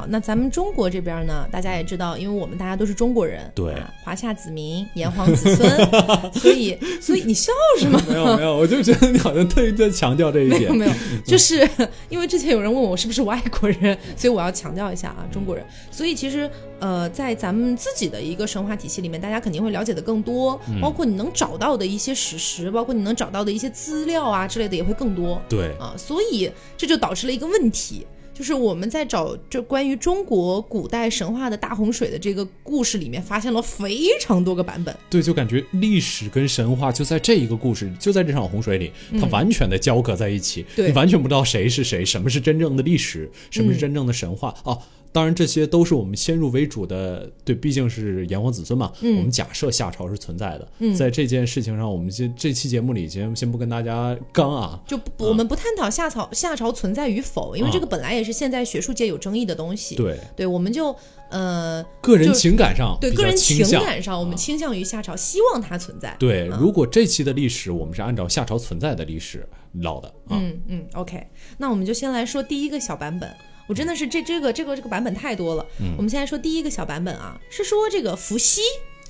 [0.00, 5.68] 好，那咱们中国这边呢，大家也知道，因为我们大家都是中国人，对啊华夏子民，炎黄子孙，
[6.32, 8.02] 所以，所以你笑什么？
[8.08, 10.62] 没有没有，我就觉得你好像特意在强调这一点。
[10.62, 10.92] 没有没有，
[11.26, 11.68] 就是
[12.08, 15.62] 因为之前有人问我是不是外国人，所以我要强调一下啊，中国人。
[15.90, 25.92] 所以其实呃，在咱们自己的一个神话体系里面，大家肯定会了解的更多，包括你能找到的一些史实，包括你能找到的一些资料啊之类的也会更多对，啊。
[25.98, 28.06] 所以这就导致了一个问题。
[28.40, 34.96] 就是我们在找这关于中国古代神话的大洪水的这个故事里面，发现了非常多个版本。
[35.10, 40.64] 对，就感觉历史跟神话就在这一个故事，就在这场洪水里，它完全的交隔在一起。
[40.74, 44.54] 对你完全不知道谁是谁，什么是真正的历史，什么是真正的神话。
[44.64, 44.80] 哦，
[45.12, 50.68] 当然这些都是我们先入为主的，对，毕竟是炎黄子孙嘛，嗯我们假设夏朝是存在的。
[50.78, 59.96] 嗯在这件事情上，我们这这期节目里先先不跟大家刚啊，就不我们不探讨夏朝夏朝存在与否，因为啊这个本来也是现在学术界有争议的东西。
[59.96, 60.94] 对对，我们就
[61.30, 66.14] 呃个人情感上对个人情感上，我们啊倾向于夏朝，希望它存在。
[66.20, 71.26] 对，啊如果这期的历史我们是按照夏朝存在的历史唠的啊，嗯嗯，OK，
[71.58, 73.28] 那我们就先来说第一个小版本。
[73.70, 75.64] 我真的是这这个这个这个版本太多了。
[75.78, 78.62] 嗯我们先来说第一个小版本啊，是说这个伏羲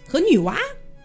[0.06, 0.54] 和女娲，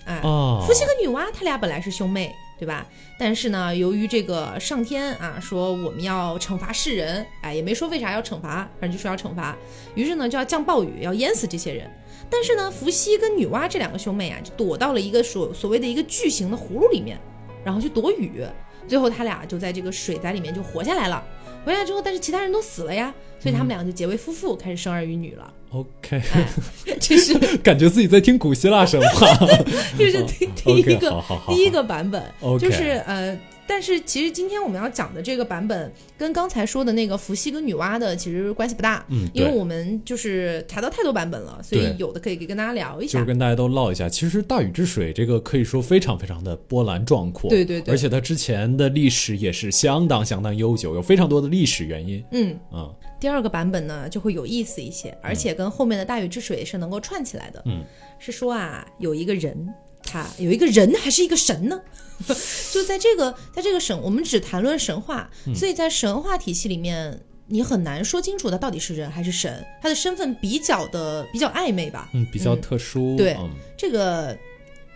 [0.04, 2.86] 哎，哦，伏羲和女娲他俩本来是兄妹，对吧？
[3.18, 9.56] 但是呢，由于这个上天啊说我们要惩罚世人，哎，也没说为啥要惩罚，反正就说要惩罚，
[9.96, 11.90] 于是呢就要降暴雨，要淹死这些人。
[12.30, 17.18] 但是呢，伏羲跟女娲这两个兄妹啊，就躲到了一个所所谓的一个巨型的葫芦里面，
[17.64, 18.46] 然后去躲雨。
[18.86, 21.24] 最后他俩就在这个水灾里面就活下来了。
[21.66, 25.52] 回来之后，但是其他人都死了呀，所以他们俩就结为夫妇，开始生儿育女了。
[25.76, 26.48] OK，哎，
[27.02, 29.28] 这是 感觉自己在听古希腊神话。
[29.98, 32.24] 这是第第一个第一个版本。
[32.40, 43.14] OK 就是呃，但是其实今天我们要讲的这个版本跟刚才说的那个伏羲跟女娲的其实关系不大，嗯，因为我们就是查到太多版本了，所以有的可以跟大家聊一下。
[43.14, 43.26] 就是。
[43.26, 47.94] 跟大家都唠一下，其实大禹治水这个可以说非常非常的波澜壮阔，对对对。
[47.94, 52.24] 而且它之前的历史也是相当相当悠久，有非常多的历史原因。
[52.32, 57.60] 嗯，嗯第二个版本呢就会有意思一些，而且跟后面的大禹治水是能够串起来的。
[57.66, 57.84] 嗯，
[58.20, 59.68] 是说啊，有一个人，
[60.04, 61.82] 他有一个人还是一个神呢？
[62.72, 72.08] 就在这个在这个神，我们只谈论神话，嗯所以在神话体系里面，你很难说清楚他到底是人还是神，他的身份比较的比较暧昧吧。
[72.14, 73.16] 嗯，比较特殊。
[73.18, 74.38] 对嗯这个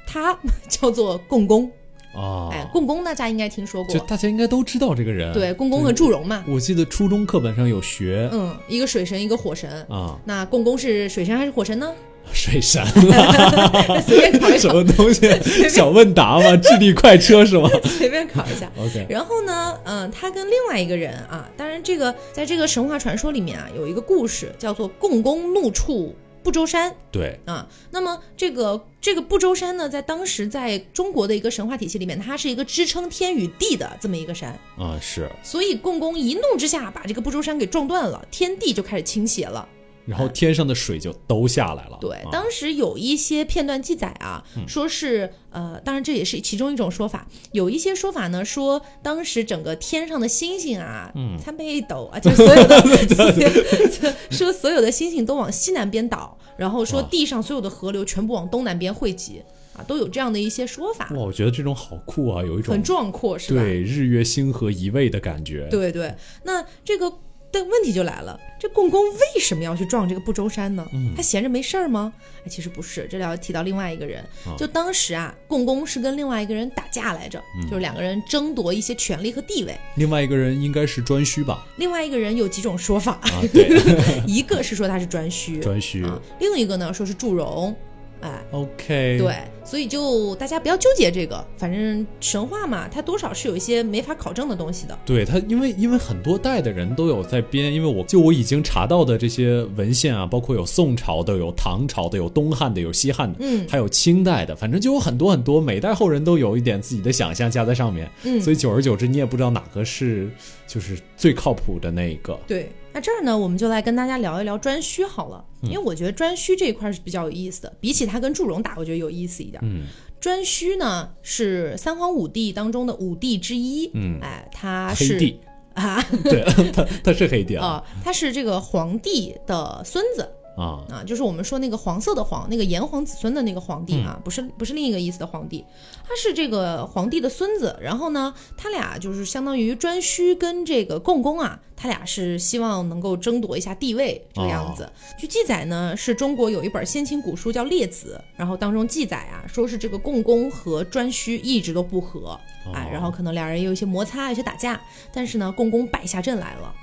[0.06, 0.38] 他
[0.70, 1.72] 叫做共工，
[2.14, 5.34] 啊，哎，共工大家应该听说就过，大家应该都知道这个人。
[5.34, 9.70] 对，共工和祝融嘛，我记得初中课本上有学、嗯，一个水神，一个火神。
[9.90, 11.92] 啊，那共工是水神还是火神呢？
[12.32, 12.86] 水神
[14.06, 15.28] 随便考一考，什么东西？
[15.68, 16.56] 小问答吗？
[16.58, 18.72] 智力快车是吗随便考一下。
[18.78, 27.68] ？OK，然后呢，嗯、他跟另外一个人啊，当然这个在这个神话传说里面啊，有一个故事叫做共工怒触不周山对，啊。
[27.92, 39.68] 那么这个这个不周山呢，在当时在中国的一个神话体系里面，它是一个支撑天与地的这么一个山，啊是，所以共工一怒之下把这个不周山给撞断了，天地就开始倾斜了。
[40.06, 41.98] 然后天上的水就都下来了。
[42.02, 47.28] 对，啊当时有一些片段记载啊，说是呃，当然这也是其中一种说法。
[47.52, 53.34] 有一些说法呢，说当时整个天上的星星啊，嗯参北斗啊， 就所有的，星
[53.92, 59.42] 星说所有的星星都往西南边倒，然后说地上所有的河流全部往东南边汇集
[59.74, 63.62] 啊，都有这样的一些说法，哇，我觉得这种好酷啊，有一种很壮阔，是吧？
[63.62, 65.68] 对日月星河移位的感觉。
[65.70, 67.12] 对对，那这个
[67.52, 70.88] 但问题就来了，这共工为什么要去撞这个不周山呢？
[70.94, 72.14] 嗯他闲着没事儿吗？
[72.46, 79.76] 哎，其实不是，这里要提到另外一个人，啊就当时啊，共工是跟另外一个人打架来着，嗯就是两个人争夺一些权利和地位。
[79.96, 81.66] 另外一个人应该是颛顼吧？
[81.78, 83.68] 另外一个人有几种说法，啊，对，
[84.28, 86.06] 一个是说他是颛顼， 颛顼。
[86.06, 87.76] 啊，另一个呢说是祝融，
[88.22, 88.44] 哎。
[88.52, 94.98] OK，对，所以就大家不要纠结这个，反正神话嘛，它多少是有一些没法考证的东西的。
[95.06, 110.30] 对它，因为因为很多代的人都有在编，因为我就我已经查到的这些文献啊，包括有宋朝的、有唐朝的、有东汉的、有西汉的，嗯还有清代的，反正就有很多很多，每代后人都有一点自己的想象加在上面，嗯所以久而久之，你也不知道哪个是
[110.68, 112.38] 就是最靠谱的那一个。
[112.48, 119.60] 对，那这儿呢，我们就来跟大家聊一聊颛顼好了，因为我觉得颛顼这一块是比较有意思的，比起他跟祝融打，我觉得有意思一点。
[119.64, 119.86] 嗯
[120.22, 125.40] 颛顼呢是三皇五帝当中的五帝之一，嗯，哎，他是黑帝，
[125.76, 130.30] 啊对 他他是黑帝啊、 啊他是这个皇帝的孙子。
[130.60, 135.64] 啊啊，就是我们说那个黄色的黄，那个炎黄子孙的那个皇帝啊，不是不是另一个意思的皇帝，
[136.04, 137.78] 他是这个皇帝的孙子。
[137.82, 144.92] 然后呢，他俩就是相当于颛顼跟这个共工啊，他俩是希望能够争夺一下地位这个样子。
[145.18, 152.38] 据记载呢，是中国有一本先秦古书叫《列子》，然后当中记载啊，说是这个共工和颛顼一直都不和，
[152.74, 154.82] 哎，然后可能俩人也有一些摩擦，有些打架，
[155.14, 156.76] 但是呢，共工败下阵来了。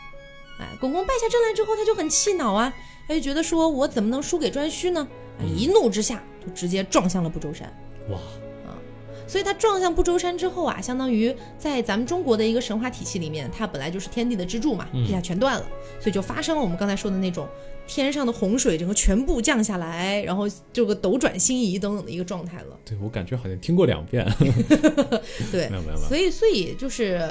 [0.59, 2.73] 哎，共工败下阵来之后，他就很气恼啊，
[3.09, 5.07] 他就觉得说，我怎么能输给颛顼呢？
[5.57, 7.71] 一怒之下就直接撞向了不周山。
[8.11, 8.19] 哇
[9.27, 15.67] 所以他撞向不周山之后啊，相当于在咱们中国的一个神话体系里面，它本来就是天地的支柱嘛，一下全断了，
[16.01, 17.49] 所以就发生了我们刚才说的那种
[17.87, 22.79] 天上的洪水整个全部降下来，然后这个斗转星移等等的一个状态了。
[22.85, 24.27] 对我感觉好像听过两遍，
[25.51, 27.29] 对 没有没有，所以，所以就是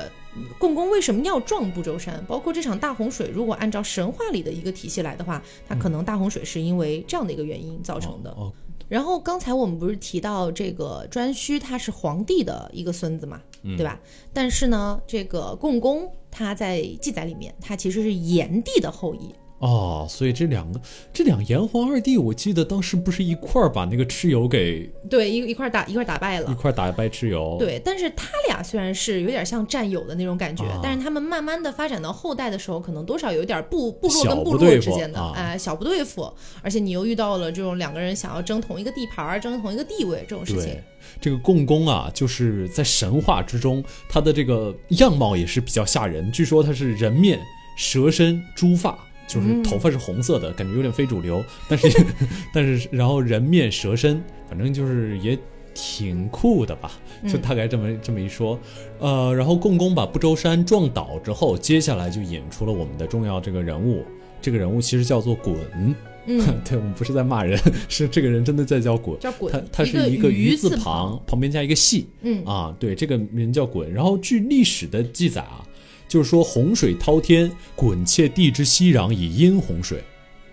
[0.57, 2.23] 共工为什么要撞不周山？
[2.27, 8.29] 包括这场大洪水，如果按照神话里的一个体系来的话，它可能大洪水是因为这样的一个原因造成的。
[8.31, 8.51] 哦，
[8.87, 13.99] 然后刚才我们不是提到这个颛顼他是皇帝的一个孙子嘛，对吧？
[14.33, 19.33] 但是呢，这个共工他在记载里面，他其实是炎帝的后裔。
[19.65, 20.79] 哦，所以这两个
[21.11, 26.51] 这两炎黄二帝，我记得当时不是一块儿把那个蚩尤给对，一一块儿打一块儿打败了。
[26.51, 40.83] 一块儿打败蚩尤。，对，但是他俩虽然是有点像战友的那种感觉，啊但是他们慢慢的发展到后代的时候，可能多少有一点部部落跟部落之间的，啊哎、小不对付，而且你又遇到了这种两个人想要争同一个地盘、争同一个地位这种事情对，，
[41.19, 46.31] 这个共工啊，就是在神话之中，他的这个样貌也是比较吓人。
[46.31, 47.39] 据说他是人面
[47.77, 51.43] 蛇身猪发，就是头发是红色的，感觉有点非主流。
[51.67, 52.05] 但是
[52.53, 55.37] 但是然后人面蛇身，反正就是也
[55.73, 56.91] 挺酷的吧，
[57.27, 58.59] 就大概这么、这么一说。
[58.99, 64.05] 呃，然后共工把不周山撞倒之后，接下来就引出了我们的重要这个人物。
[64.41, 65.95] 这个人物其实叫做鲧，嗯，
[66.63, 67.59] 对我们不是在骂人，
[67.89, 69.17] 是这个人真的在叫鲧。
[69.17, 73.87] 叫滚，他他是一一个鱼字字旁，，旁边加一个系嗯啊，对，这个名叫鲧。
[73.89, 75.65] 然后据历史的记载啊，
[76.07, 80.03] 就是说洪水滔天，滚切地之熙攘以阴洪水，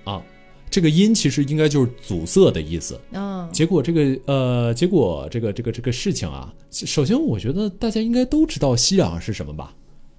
[0.04, 0.22] 啊，
[0.70, 2.98] 这个阴其实应该就是阻塞的意思。
[3.12, 9.74] 啊，结果这个呃，结果这个这个这个事情啊，首先我觉得大家应该都知道熙攘是什么吧？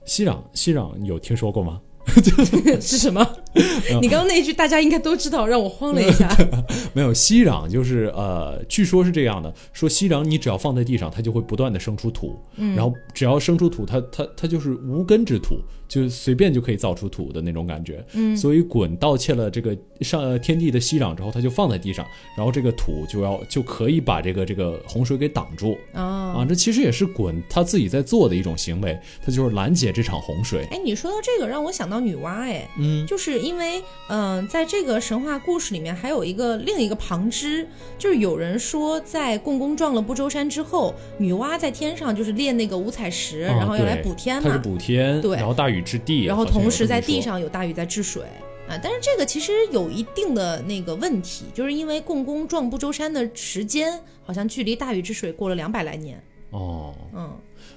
[0.06, 1.82] 熙攘熙攘有听说过吗？
[2.82, 3.26] 是什么？
[4.02, 6.30] 你刚刚那一句大家应该都知道，让我慌了一下。
[6.94, 12.36] 没有，熙壤就是呃，据说是这样的，说熙壤你只要放在地上，它就会不断的生出土，
[12.76, 18.04] 然后只要生出土，它它它就是无根之土，就随便就可以造出土的那种感觉。
[18.14, 22.06] 嗯，所以鲧盗窃了这个上呃天地的熙壤之后，他就放在地上，
[22.38, 26.02] 然后这个土就要就可以把这个这个洪水给挡住啊，
[26.38, 26.46] 啊。
[26.48, 30.68] 这其实也是鲧他自己在做的一种行为，他就是拦截这场洪水。
[30.72, 48.24] 哎，你说到这个，让我想到女娲，哎，嗯，就是因为，嗯、在这个神话故事里面，还有一个另一个旁支，就是有人说，在共工撞了不周山之后，女娲在天上就是炼那个五彩石，啊然后要来补天它是嘛，补天，对然后大禹治地，然后同时在地上有大禹在治水。
[48.66, 56.18] 啊，但是这个其实有一定的那个问题，就是因为共工撞不周山的时间，好像距离大禹治水过了两百来年。
[56.52, 56.96] 哦。
[57.14, 57.30] 嗯，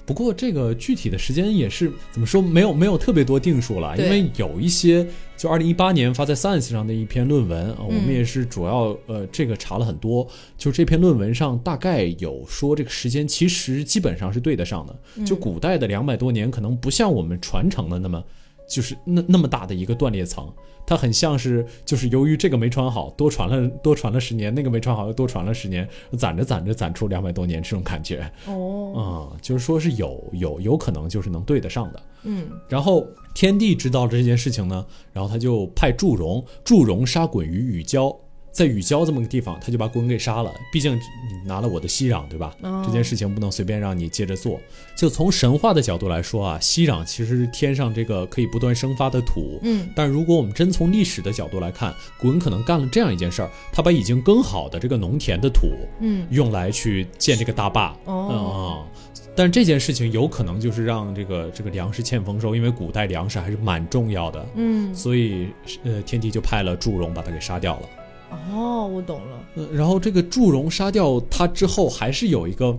[0.07, 10.25] 不过这个具体的时间也是怎么说，没有没有特别多定数了，因为有一些就二零一八年发在 Science 上的一篇论文啊，我们也是主要呃这个查了很多，
[10.57, 18.23] 就这篇论文上大概有说这个时间其实基本上是对得上的，就古代的两百多年可能不像我们传承的那么
[18.67, 20.47] 就是那那么大的一个断裂层。
[20.85, 25.85] 它很像是，就是由于这个没传好，多传了多传了十年，那个没传好又多传了十年，
[26.17, 28.31] 攒着攒着攒出两百多年这种感觉。
[28.45, 32.01] 哦，啊、就是说是有有有可能就是能对得上的。
[32.23, 38.17] 嗯，然后天帝知道了这件事情呢，然后他就派祝融，祝融杀鲧于雨郊，
[38.57, 40.51] 在雨郊这么个地方，他就把鲧给杀了。
[40.71, 42.55] 毕竟你拿了我的息壤，对吧？
[42.63, 44.59] 哦这件事情不能随便让你接着做。
[44.95, 49.59] 就从神话的角度来说啊，息壤其实是天上这个可以不断生发的土。
[49.61, 55.67] 嗯，但如果我们真从历史的角度来看，鲧可能干了这样一件事儿，他把已经耕好的这个农田的土，
[55.99, 57.95] 嗯，用来去建这个大坝。
[58.05, 58.87] 哦。
[59.35, 65.49] 但这件事情有可能就是让这个这个粮食欠丰收，因为古代粮食还是蛮重要的，嗯，所以
[65.83, 67.89] 呃天帝就派了祝融把他给杀掉了。
[68.29, 69.39] 哦，我懂了。
[69.55, 72.77] 呃，然后这个祝融杀掉他之后，还是有一个，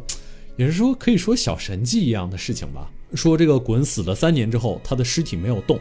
[0.57, 2.91] 也是说可以说小神迹一样的事情吧。
[3.15, 5.79] 说这个鲧死了三年之后，他的尸体没有动，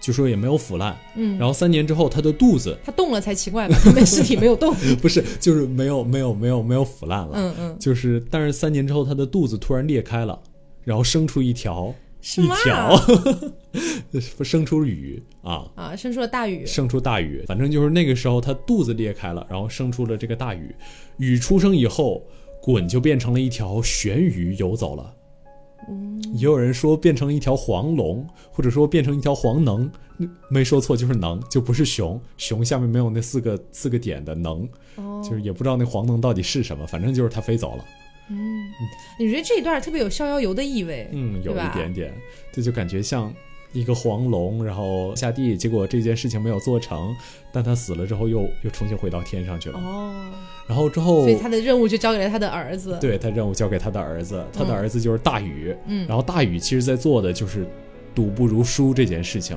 [0.00, 0.96] 就说也没有腐烂。
[1.14, 3.78] 嗯，然后三年之后，他的肚子他动了才奇怪吧？
[3.84, 4.74] 他们尸体没有动。
[5.02, 10.40] 不是就是没有没有没有没有腐烂了，嗯嗯，就是但是三年之后，他的肚子突然裂开了，
[10.84, 11.94] 然后生出一条
[12.36, 12.96] 一条，
[14.44, 15.64] 生出雨啊。
[15.74, 16.64] 啊，生出了大鱼。
[16.66, 20.74] 生出大鱼，反正就是那个时候它肚子裂开了，然后生出了这个大禹。
[21.18, 22.22] 禹出生以后，
[22.62, 25.14] 鲧就变成了一条玄鱼游走了。
[26.34, 29.90] 也有人说变成了一条黄龙，或者说变成一条黄能，
[30.48, 32.20] 没说错，就是能，就不是熊。
[32.36, 37.84] 熊下面没有那四个四个点的能，哦，就是也不知道那黄能到底是什么，反正就是它飞走了。
[39.18, 41.08] 你觉得这一段特别有逍遥游的意味？
[41.12, 42.14] 嗯，有一点点，
[42.52, 43.32] 这就感觉像
[43.72, 47.14] 一个黄龙，然后下地，结果这件事情没有做成，
[47.52, 49.78] 但他死了之后又又重新回到天上去了。
[49.78, 50.32] 哦，
[50.66, 55.74] 然后之后所以他的任务就交给了他的儿子。，对他任务交给他的儿子，他的嗯儿子就是大禹。
[55.86, 57.66] 嗯然后大禹其实在做的就是
[58.14, 59.56] 赌不如输这件事情。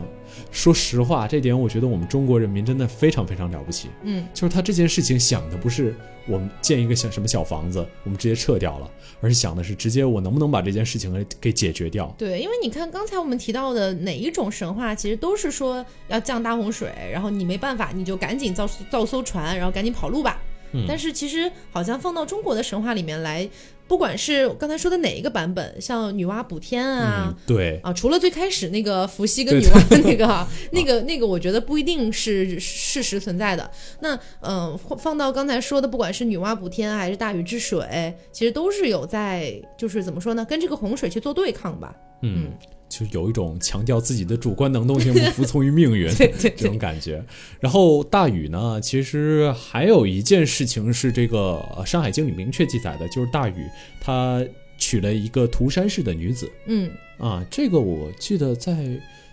[0.51, 3.89] 说实话，这点我觉得我们中国人民真的非常非常了不起。
[4.03, 5.95] 嗯，就是他这件事情想的不是
[6.25, 8.89] 我们建一个像什么小房子，我们直接撤掉了，
[9.21, 12.13] 而是想的是直接我能不能把这件事情给给解决掉。
[12.17, 20.41] 对，因为你看刚才我们提到的哪一种神话，其实都是说要降大洪水，然后你没办法，你就赶紧造造艘船，然后赶紧跑路吧。
[20.75, 23.47] 嗯但是其实好像放到中国的神话里面来，
[23.93, 27.27] 不管是刚才说的哪一个版本，像女娲补天啊。
[27.27, 33.69] 嗯，对，啊，除了最开始那个伏羲跟女娲的那个啊， 那个那个，我觉得不一定是事实存在的。
[33.99, 41.95] 那嗯、呃放到刚才说的，不管是女娲补天还是大禹治水，其实都是有在，就是怎么说呢，跟这个洪水去做对抗吧。
[42.23, 42.47] 嗯，
[42.93, 47.23] 就有一种强调自己的主观能动性，不服从于命运这种感觉。
[47.59, 53.65] 然后大禹呢，其实还有一件事情是这个呃《山海经》里明确记载的，就是大禹
[53.99, 54.45] 他
[54.77, 58.85] 娶了一个涂山氏的女子嗯啊，这个我记得在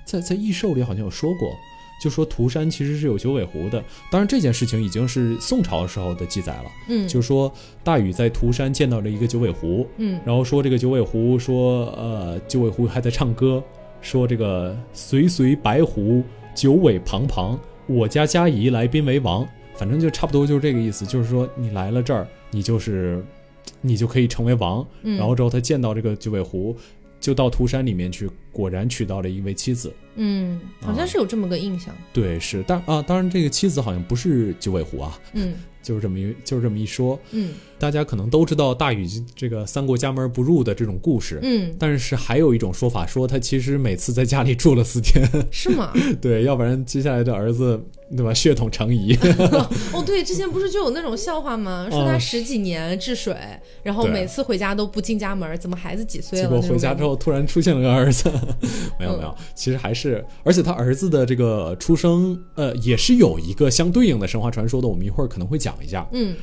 [0.06, 1.54] 在在异兽里好像有说过。
[2.00, 6.64] 就说涂山其实是有九尾狐的，当然这件事情已经是宋朝时候的记载了。
[6.88, 7.52] 嗯，就说
[7.84, 13.62] 大禹在涂山见到了一个九尾狐，嗯然后说这个九尾狐说，呃，九尾狐还在唱歌，
[14.00, 16.22] 说这个随随白狐，
[16.54, 23.22] 九尾庞庞，我家家宜来宾为王，反正就差不多就是这个意思，就是说你来了这儿，你就是
[23.82, 24.86] 你就可以成为王。
[25.02, 26.74] 嗯然后之后他见到这个九尾狐，
[27.20, 29.92] 就到涂山里面去，果然娶到了一位妻子。
[30.16, 31.94] 嗯，好像是有这么个印象。
[32.12, 37.18] 对，是，但啊，当然这个妻子好像不是九尾狐啊，嗯 就是这么一就是这么一说。
[37.32, 45.90] 嗯大家可能都知道大禹这个三国家门不入的这种故事，嗯，但是还有一种说法说他其实每次在家里住了四天，是吗？
[46.20, 47.82] 对，要不然接下来的儿子
[48.14, 49.16] 对吧血统成疑。
[49.94, 51.88] 哦，对，之前不是就有那种笑话吗？
[51.90, 53.34] 说他十几年治水，
[53.82, 56.50] 然后每次回家都不进家门，怎么孩子几岁了结？
[56.50, 58.30] 果回家之后突然出现了个儿子，
[59.00, 66.06] 没有没有，其实还是，而且他儿子的这个出生，呃，也是有一个相对应的神话传说的，我们一会儿可能会讲一下。
[66.12, 66.36] 嗯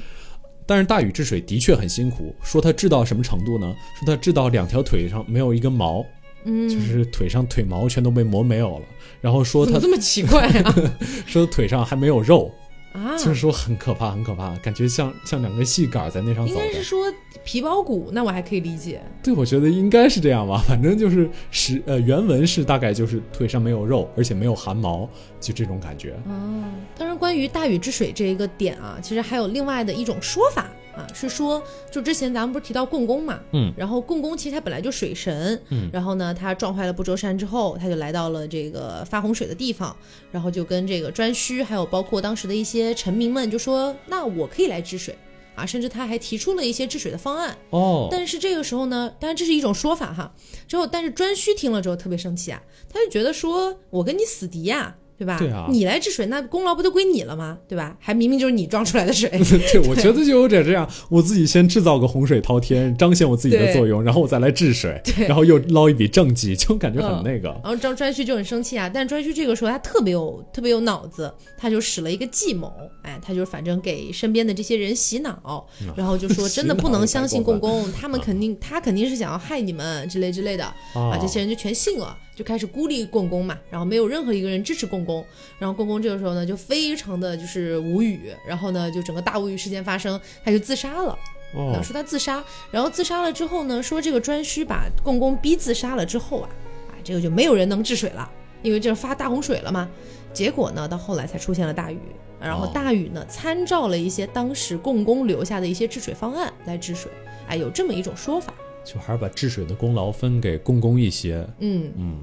[0.67, 3.73] 但是大禹治水的确很辛苦，说他治到什么程度呢？
[3.97, 6.05] 说他治到两条腿上没有一根毛，
[6.43, 8.85] 嗯，就是腿上腿毛全都被磨没有了，
[9.21, 10.75] 然后说他怎么这么奇怪啊？
[11.25, 12.51] 说腿上还没有肉，
[12.97, 16.57] 啊，就是说很可怕，很可怕，感觉像像两根细杆在那上走应。
[16.57, 16.99] 该是说
[17.43, 19.01] 皮包骨，那我还可以理解。
[19.21, 25.07] 对，我觉得应该是这样吧，反正就是是呃原文是大概就是腿上没有肉，而且没有汗毛，
[25.39, 26.13] 就这种感觉。
[26.25, 26.63] 哦，
[26.97, 30.67] 当然，关于大禹治水这一个点啊，其实还有另外的一种说法
[30.97, 39.95] 啊，是说，就之前咱们不是提到共工嘛，嗯，然后共工其实他本来就水神，嗯，然后呢，他撞坏了不周山之后，他就来到了这个发洪水的地方，
[40.31, 45.15] 然后就跟这个颛顼，还有包括当时的一些臣民们就说，那我可以来治水。
[45.55, 50.31] 啊，甚至他还提出了一些治水的方案，哦，但是这个时候呢，当然这是一种说法哈。
[50.67, 55.37] 之后，但是颛顼听了之后特别生气啊，他就觉得说，我跟你死敌呀、对吧？
[55.39, 57.57] 对啊你来治水，那功劳不都归你了吗？
[57.67, 57.95] 对吧？
[57.99, 59.29] 还明明就是你装出来的水。
[59.71, 67.49] 对，我觉得就有点这样，我自己先制造个洪水滔天，彰显我自己的作用，然后我再来治水，然后又捞一笔政绩，就感觉很那个。
[67.49, 72.71] 然后张颛顼就很生气啊，但是颛顼这个时候他特别有特别有脑子，他就使了一个计谋，
[73.03, 80.63] 哎，他就反正给身边的这些人洗脑，然后就说 真的不能相信共工，他们肯定他肯定是想要害你们之类之类的
[80.93, 85.25] 啊，这些人就全信了，就开始孤立共工嘛，然后没有任何一个人支持共工，
[85.57, 91.17] 然后共工这个时候呢就非常的就是无语，然后呢就整个大无语事件发生，他就自杀了。
[91.55, 96.49] 哦，说他自杀，然后自杀了之后呢，说这个颛顼把共工逼自杀了之后啊，
[96.89, 98.29] 啊，这个就没有人能治水了，
[98.61, 99.89] 因为这发大洪水了嘛。
[100.31, 101.97] 结果呢，到后来才出现了大禹，
[102.39, 107.11] 然后哦大禹呢参照了一些当时共工留下的一些治水方案来治水，
[107.47, 108.53] 哎，有这么一种说法。
[108.87, 111.45] 就还是把治水的功劳分给共工一些。
[111.59, 112.17] 嗯嗯，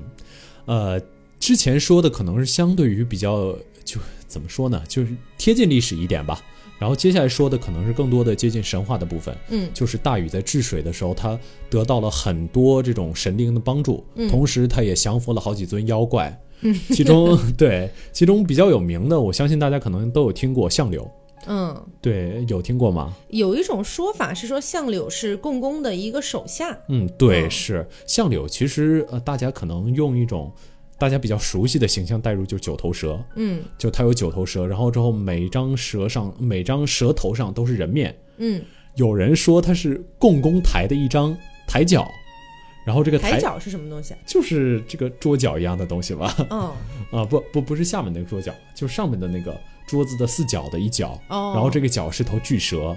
[0.64, 1.00] 呃，
[1.38, 3.54] 之前说的可能是相对于比较，
[3.84, 6.40] 就怎么说呢，就是贴近历史一点吧。
[6.76, 11.38] 然后接下来说的可能是更多的接近神话的部分，嗯就是大禹在治水的时候，他
[11.70, 16.36] 得到了很多这种神灵的帮助，嗯同时他也降服了好几尊妖怪。
[16.90, 21.08] 其中对其中比较有名的，我相信大家可能都有听过相柳，
[21.46, 23.14] 嗯，对，有听过吗？
[23.28, 26.78] 有一种说法是说相柳是共工的一个手下。
[26.88, 28.48] 嗯，对，嗯是相柳。
[28.48, 30.52] 其实呃，大家可能用一种
[30.98, 33.22] 大家比较熟悉的形象代入，就是九头蛇。
[33.36, 38.16] 嗯就它有九头蛇，然后之后每张蛇上每张蛇头上都是人面。
[38.38, 38.62] 嗯，
[38.96, 41.36] 有人说它是共工台的一张
[41.66, 42.08] 台脚，
[42.86, 44.18] 然后这个抬脚是什么东西啊？
[44.26, 46.34] 就是这个桌角一样的东西吧？
[46.50, 46.72] 嗯
[47.12, 49.54] 啊，不不不是下面那个桌角，就是上面的那个
[49.86, 52.96] 桌子的四角的一角，哦，然后这个角是头巨蛇，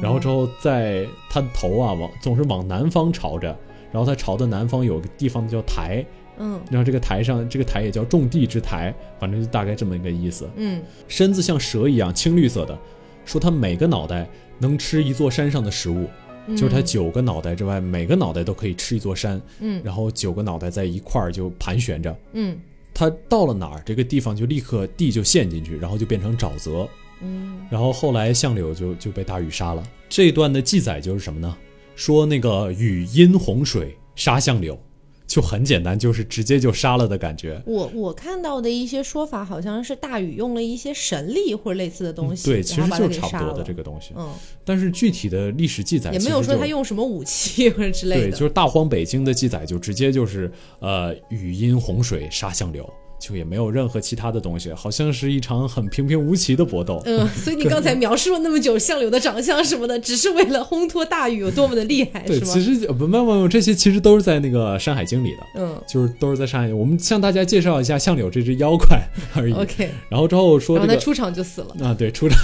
[0.00, 3.48] 然后之后在它的头啊往总是往南方朝着，
[3.90, 6.04] 然后它朝的南方有个地方叫台，
[6.38, 6.60] 嗯。
[6.70, 10.48] 然后这个台上这个台也叫种地之台，反正就大概这么一个意思。
[10.56, 10.82] 嗯。
[11.08, 12.78] 身子像蛇一样青绿色的，
[13.24, 14.28] 说它每个脑袋
[14.58, 16.06] 能吃一座山上的食物，
[16.48, 19.80] 就是它九个脑袋之外，每个脑袋都可以吃一座山，嗯。
[19.82, 22.14] 然后九个脑袋在一块儿就盘旋着。
[22.34, 22.58] 嗯
[22.98, 26.88] 它到了哪儿，这个地方就立刻地就陷进去，然后就变成沼泽。
[27.20, 29.82] 嗯然后后来相柳就就被大禹杀了。
[30.08, 31.54] 这一段的记载就是什么呢？
[31.94, 34.78] 说那个禹因洪水杀相柳，
[35.26, 37.60] 就很简单，就是直接就杀了的感觉。
[37.66, 44.12] 我我看到的一些说法，好像是大禹用了一些神力或者类似的东西，对，其实就是差不多的这个东西。
[44.16, 44.30] 嗯，
[44.64, 52.88] 但是具体的历史记载也没有说他用什么武器或者之类的对，就是大荒北经的记载就直接就是呃雨因洪水杀相柳，
[53.18, 57.00] 就也没有任何其他的东西，好像是一场很平平无奇的搏斗。
[57.06, 62.52] 嗯，所以你刚才描述了那么久相柳的长相什么的，只是为了烘托大禹有多么的厉害，对，是吗？
[62.52, 65.38] 其实呃不没有没有这些其实都是在那个《山海经》里的。
[65.56, 69.00] 嗯就是都是在山海经，我们向大家介绍一下相柳这只妖怪
[69.34, 69.52] 而已。
[69.56, 71.74] OK，然后之后说这个然后他出场就死了。
[71.80, 72.38] 啊，对，出场，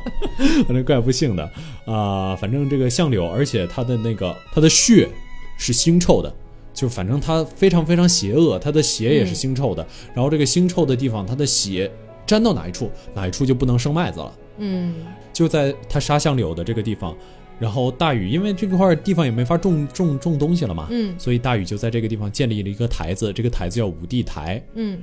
[0.66, 1.50] 反正怪不幸的
[1.86, 5.08] 啊、反正这个相柳，而且他的那个他的血
[5.58, 6.32] 是腥臭的，
[6.72, 9.86] 就反正他非常非常邪恶，他的血也是腥臭的。
[10.14, 11.90] 然后这个腥臭的地方，他的血
[12.26, 14.38] 沾到哪一处，哪一处就不能生麦子了。
[14.58, 14.94] 嗯
[15.32, 17.16] 就在他杀相柳的这个地方，
[17.58, 24.62] 然后大禹因为这块地方也没法种种种东西了嘛，嗯所以大禹就在这个地方建立了一个台子，这个台子叫五帝台。
[24.74, 24.98] 嗯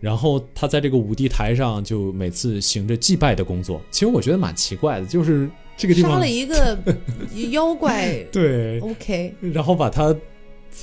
[0.00, 3.80] 然后他在这个五帝台上就每次行着祭拜的工作。
[3.90, 6.78] 其实我觉得蛮奇怪的，就是这个地方杀了一个
[7.50, 10.14] 妖怪对，，OK，然后把他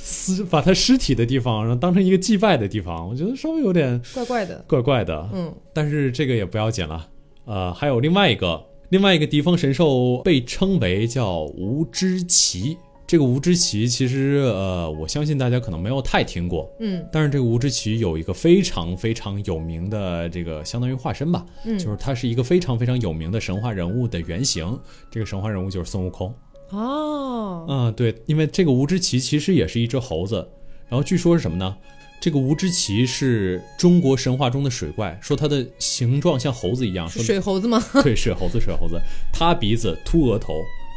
[0.04, 4.64] 尸把他尸体的地方，然后当成一个祭拜的地方，我觉得稍微有点怪怪的。
[4.68, 5.28] 怪怪的。
[5.32, 7.08] 嗯但是这个也不要紧了。
[7.44, 12.76] 呃，还有另外一个另外一个敌方神兽被称为叫无知奇。
[13.08, 24.76] 这个无知奇其实呃，我相信大家可能没有太听过，嗯但是这个无知奇有一个非常非常有名的这个相当于化身吧，嗯，就是它是一个非常非常有名的神话人物的原型。
[25.08, 26.34] 这个神话人物就是孙悟空。
[26.70, 30.48] 哦，嗯、对，因为这个吴之奇其实也是一只猴子，
[30.88, 31.76] 然后据说是什么呢？
[32.18, 37.80] 这个吴之奇是中国神话中的水怪，说它的形状像猴子一样，水猴子吗？
[38.02, 39.00] 对，水猴子，水猴子，
[39.32, 40.54] 它鼻子秃额头，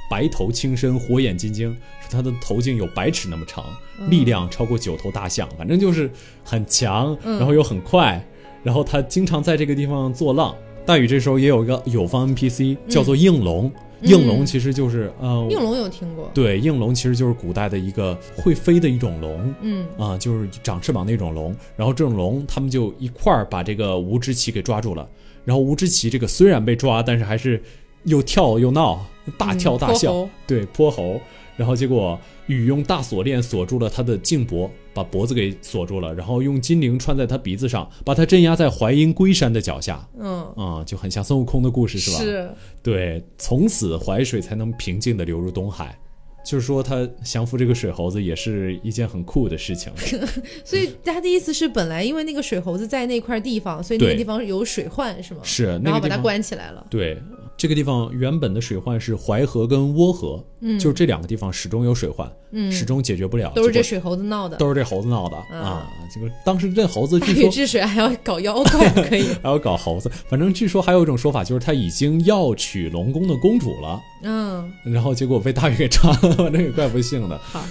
[0.10, 3.66] 白头青身，火眼金睛，说它的头颈有百尺那么长，
[4.10, 6.10] 力量超过九头大象，反正就是
[6.44, 8.26] 很强，然后又很快，
[8.64, 10.56] 然后它经常在这个地方作浪。
[10.86, 13.72] 大禹这时候也有一个有方 NPC 叫做应龙，
[14.02, 16.30] 应龙其实就是呃，应龙有听过。
[16.34, 19.54] 对，应龙其实就是古代的一个会飞的一种龙。
[19.62, 25.08] 嗯啊，就是长翅膀那种龙，然后这种龙，他们就一块儿把这个吴之奇给抓住了。
[25.46, 27.62] 然后吴之奇这个虽然被抓，但是还是
[28.04, 29.06] 又跳又闹，
[29.38, 31.20] 大跳大笑，嗯对，泼猴。
[31.56, 32.18] 然后结果
[32.48, 40.08] 禹用大锁链锁住了他的颈脖，把脖子给锁住了，然后用金铃穿在他鼻子上，把他镇压在淮阴龟山的脚下。
[40.18, 42.20] 嗯，啊、就很像孙悟空的故事，是吧？
[42.20, 42.50] 是
[42.82, 45.94] 对，从此淮水才能平静的流入东海。
[46.46, 49.92] 就是说，他降服这个水猴子也是一件很酷的事情。
[50.64, 55.42] 所以他的意思是，本来因为那个水猴子在那块地方，所以那个地方有水患，是吗？
[55.44, 56.88] 是然后把它那个地方，关起来了。
[56.90, 57.22] 对，
[57.60, 64.56] 这个地方原本的水患是淮河跟涡河，嗯就是这两个地方始终有水患，嗯，始终解决不了，都是这水猴子闹的。
[64.56, 65.92] 都是这猴子闹的、嗯啊。
[66.16, 69.28] 这个当时这猴子大据说禹治水还要搞妖怪，可以。
[69.44, 77.38] 还要搞猴子，反正据说还有一种说法，就是他已经要娶龙宫的公主了，嗯，然后结果被大禹给抓了，反正也怪不幸的。
[77.40, 77.62] 好，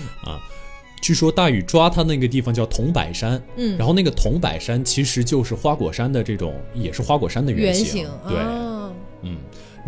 [1.00, 7.86] 据说大禹抓他那个地方叫桐柏山，嗯，然后那个桐柏山其实就是花果山的这种，也是花果山的原型。
[7.86, 8.92] 型对，啊。
[9.22, 9.38] 嗯，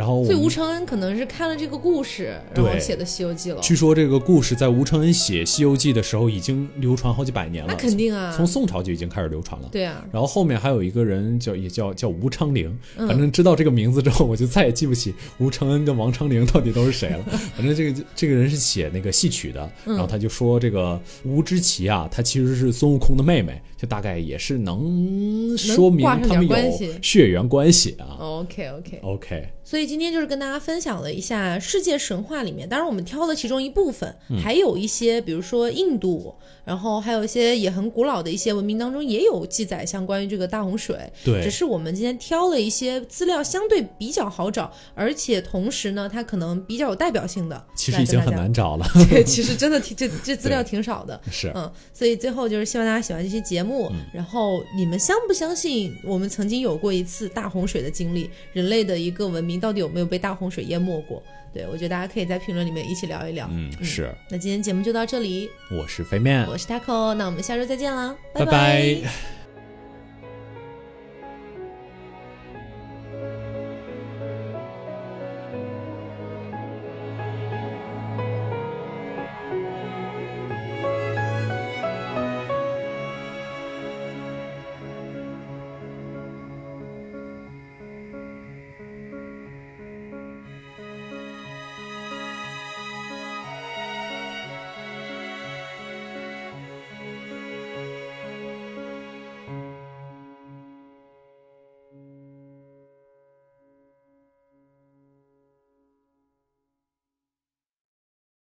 [0.00, 3.60] 然后所以吴承恩可能是看了这个故事，然后写的《西游记》了。
[3.60, 9.68] 据说这个故事在吴承恩写《西游记》的时候已经流传好几百年了，那肯定啊，从宋朝就已经开始流传了。
[9.70, 13.06] 对啊，然后后面还有一个人叫也叫叫吴昌龄，嗯。
[13.06, 17.22] 反正知道这个名字之后，我就再也记不起吴承恩跟王昌龄到底都是谁了。
[17.54, 19.96] 反正这个这个人是写那个戏曲的，嗯。
[19.96, 28.18] 然后他就说这个吴知奇啊，她其实是孙悟空的妹妹，就大概也是能说明他们有血缘关系啊。
[28.20, 48.86] OK OK，OK，所以今天就是跟大家分享了一下世界神话里面，当然我们挑了其中一部分，嗯还有一些比如说印度，然后还有一些也很古老的一些文明当中也有记载像关于这个大洪水，对只是我们今天挑了一些资料相对比较好找，而且同时呢，它可能比较有代表性的，其实已经很难找了。
[49.08, 51.18] 对，其实真的挺这这资料 挺少的。
[51.30, 53.69] 是，嗯，所以最后就是希望大家喜欢这期节目。
[54.12, 58.28] 然后你们相不相信我们曾经有过一次大洪水的经历？
[58.52, 61.22] 人类的一个文明到到底有没有被大洪水淹没过？
[61.54, 63.48] 对我觉得大家可以在评论里面一起聊一聊。
[63.52, 69.39] 嗯，是，那今天节目就到这里，我是飞面，我是 taco，那我们下周再见啦，拜拜拜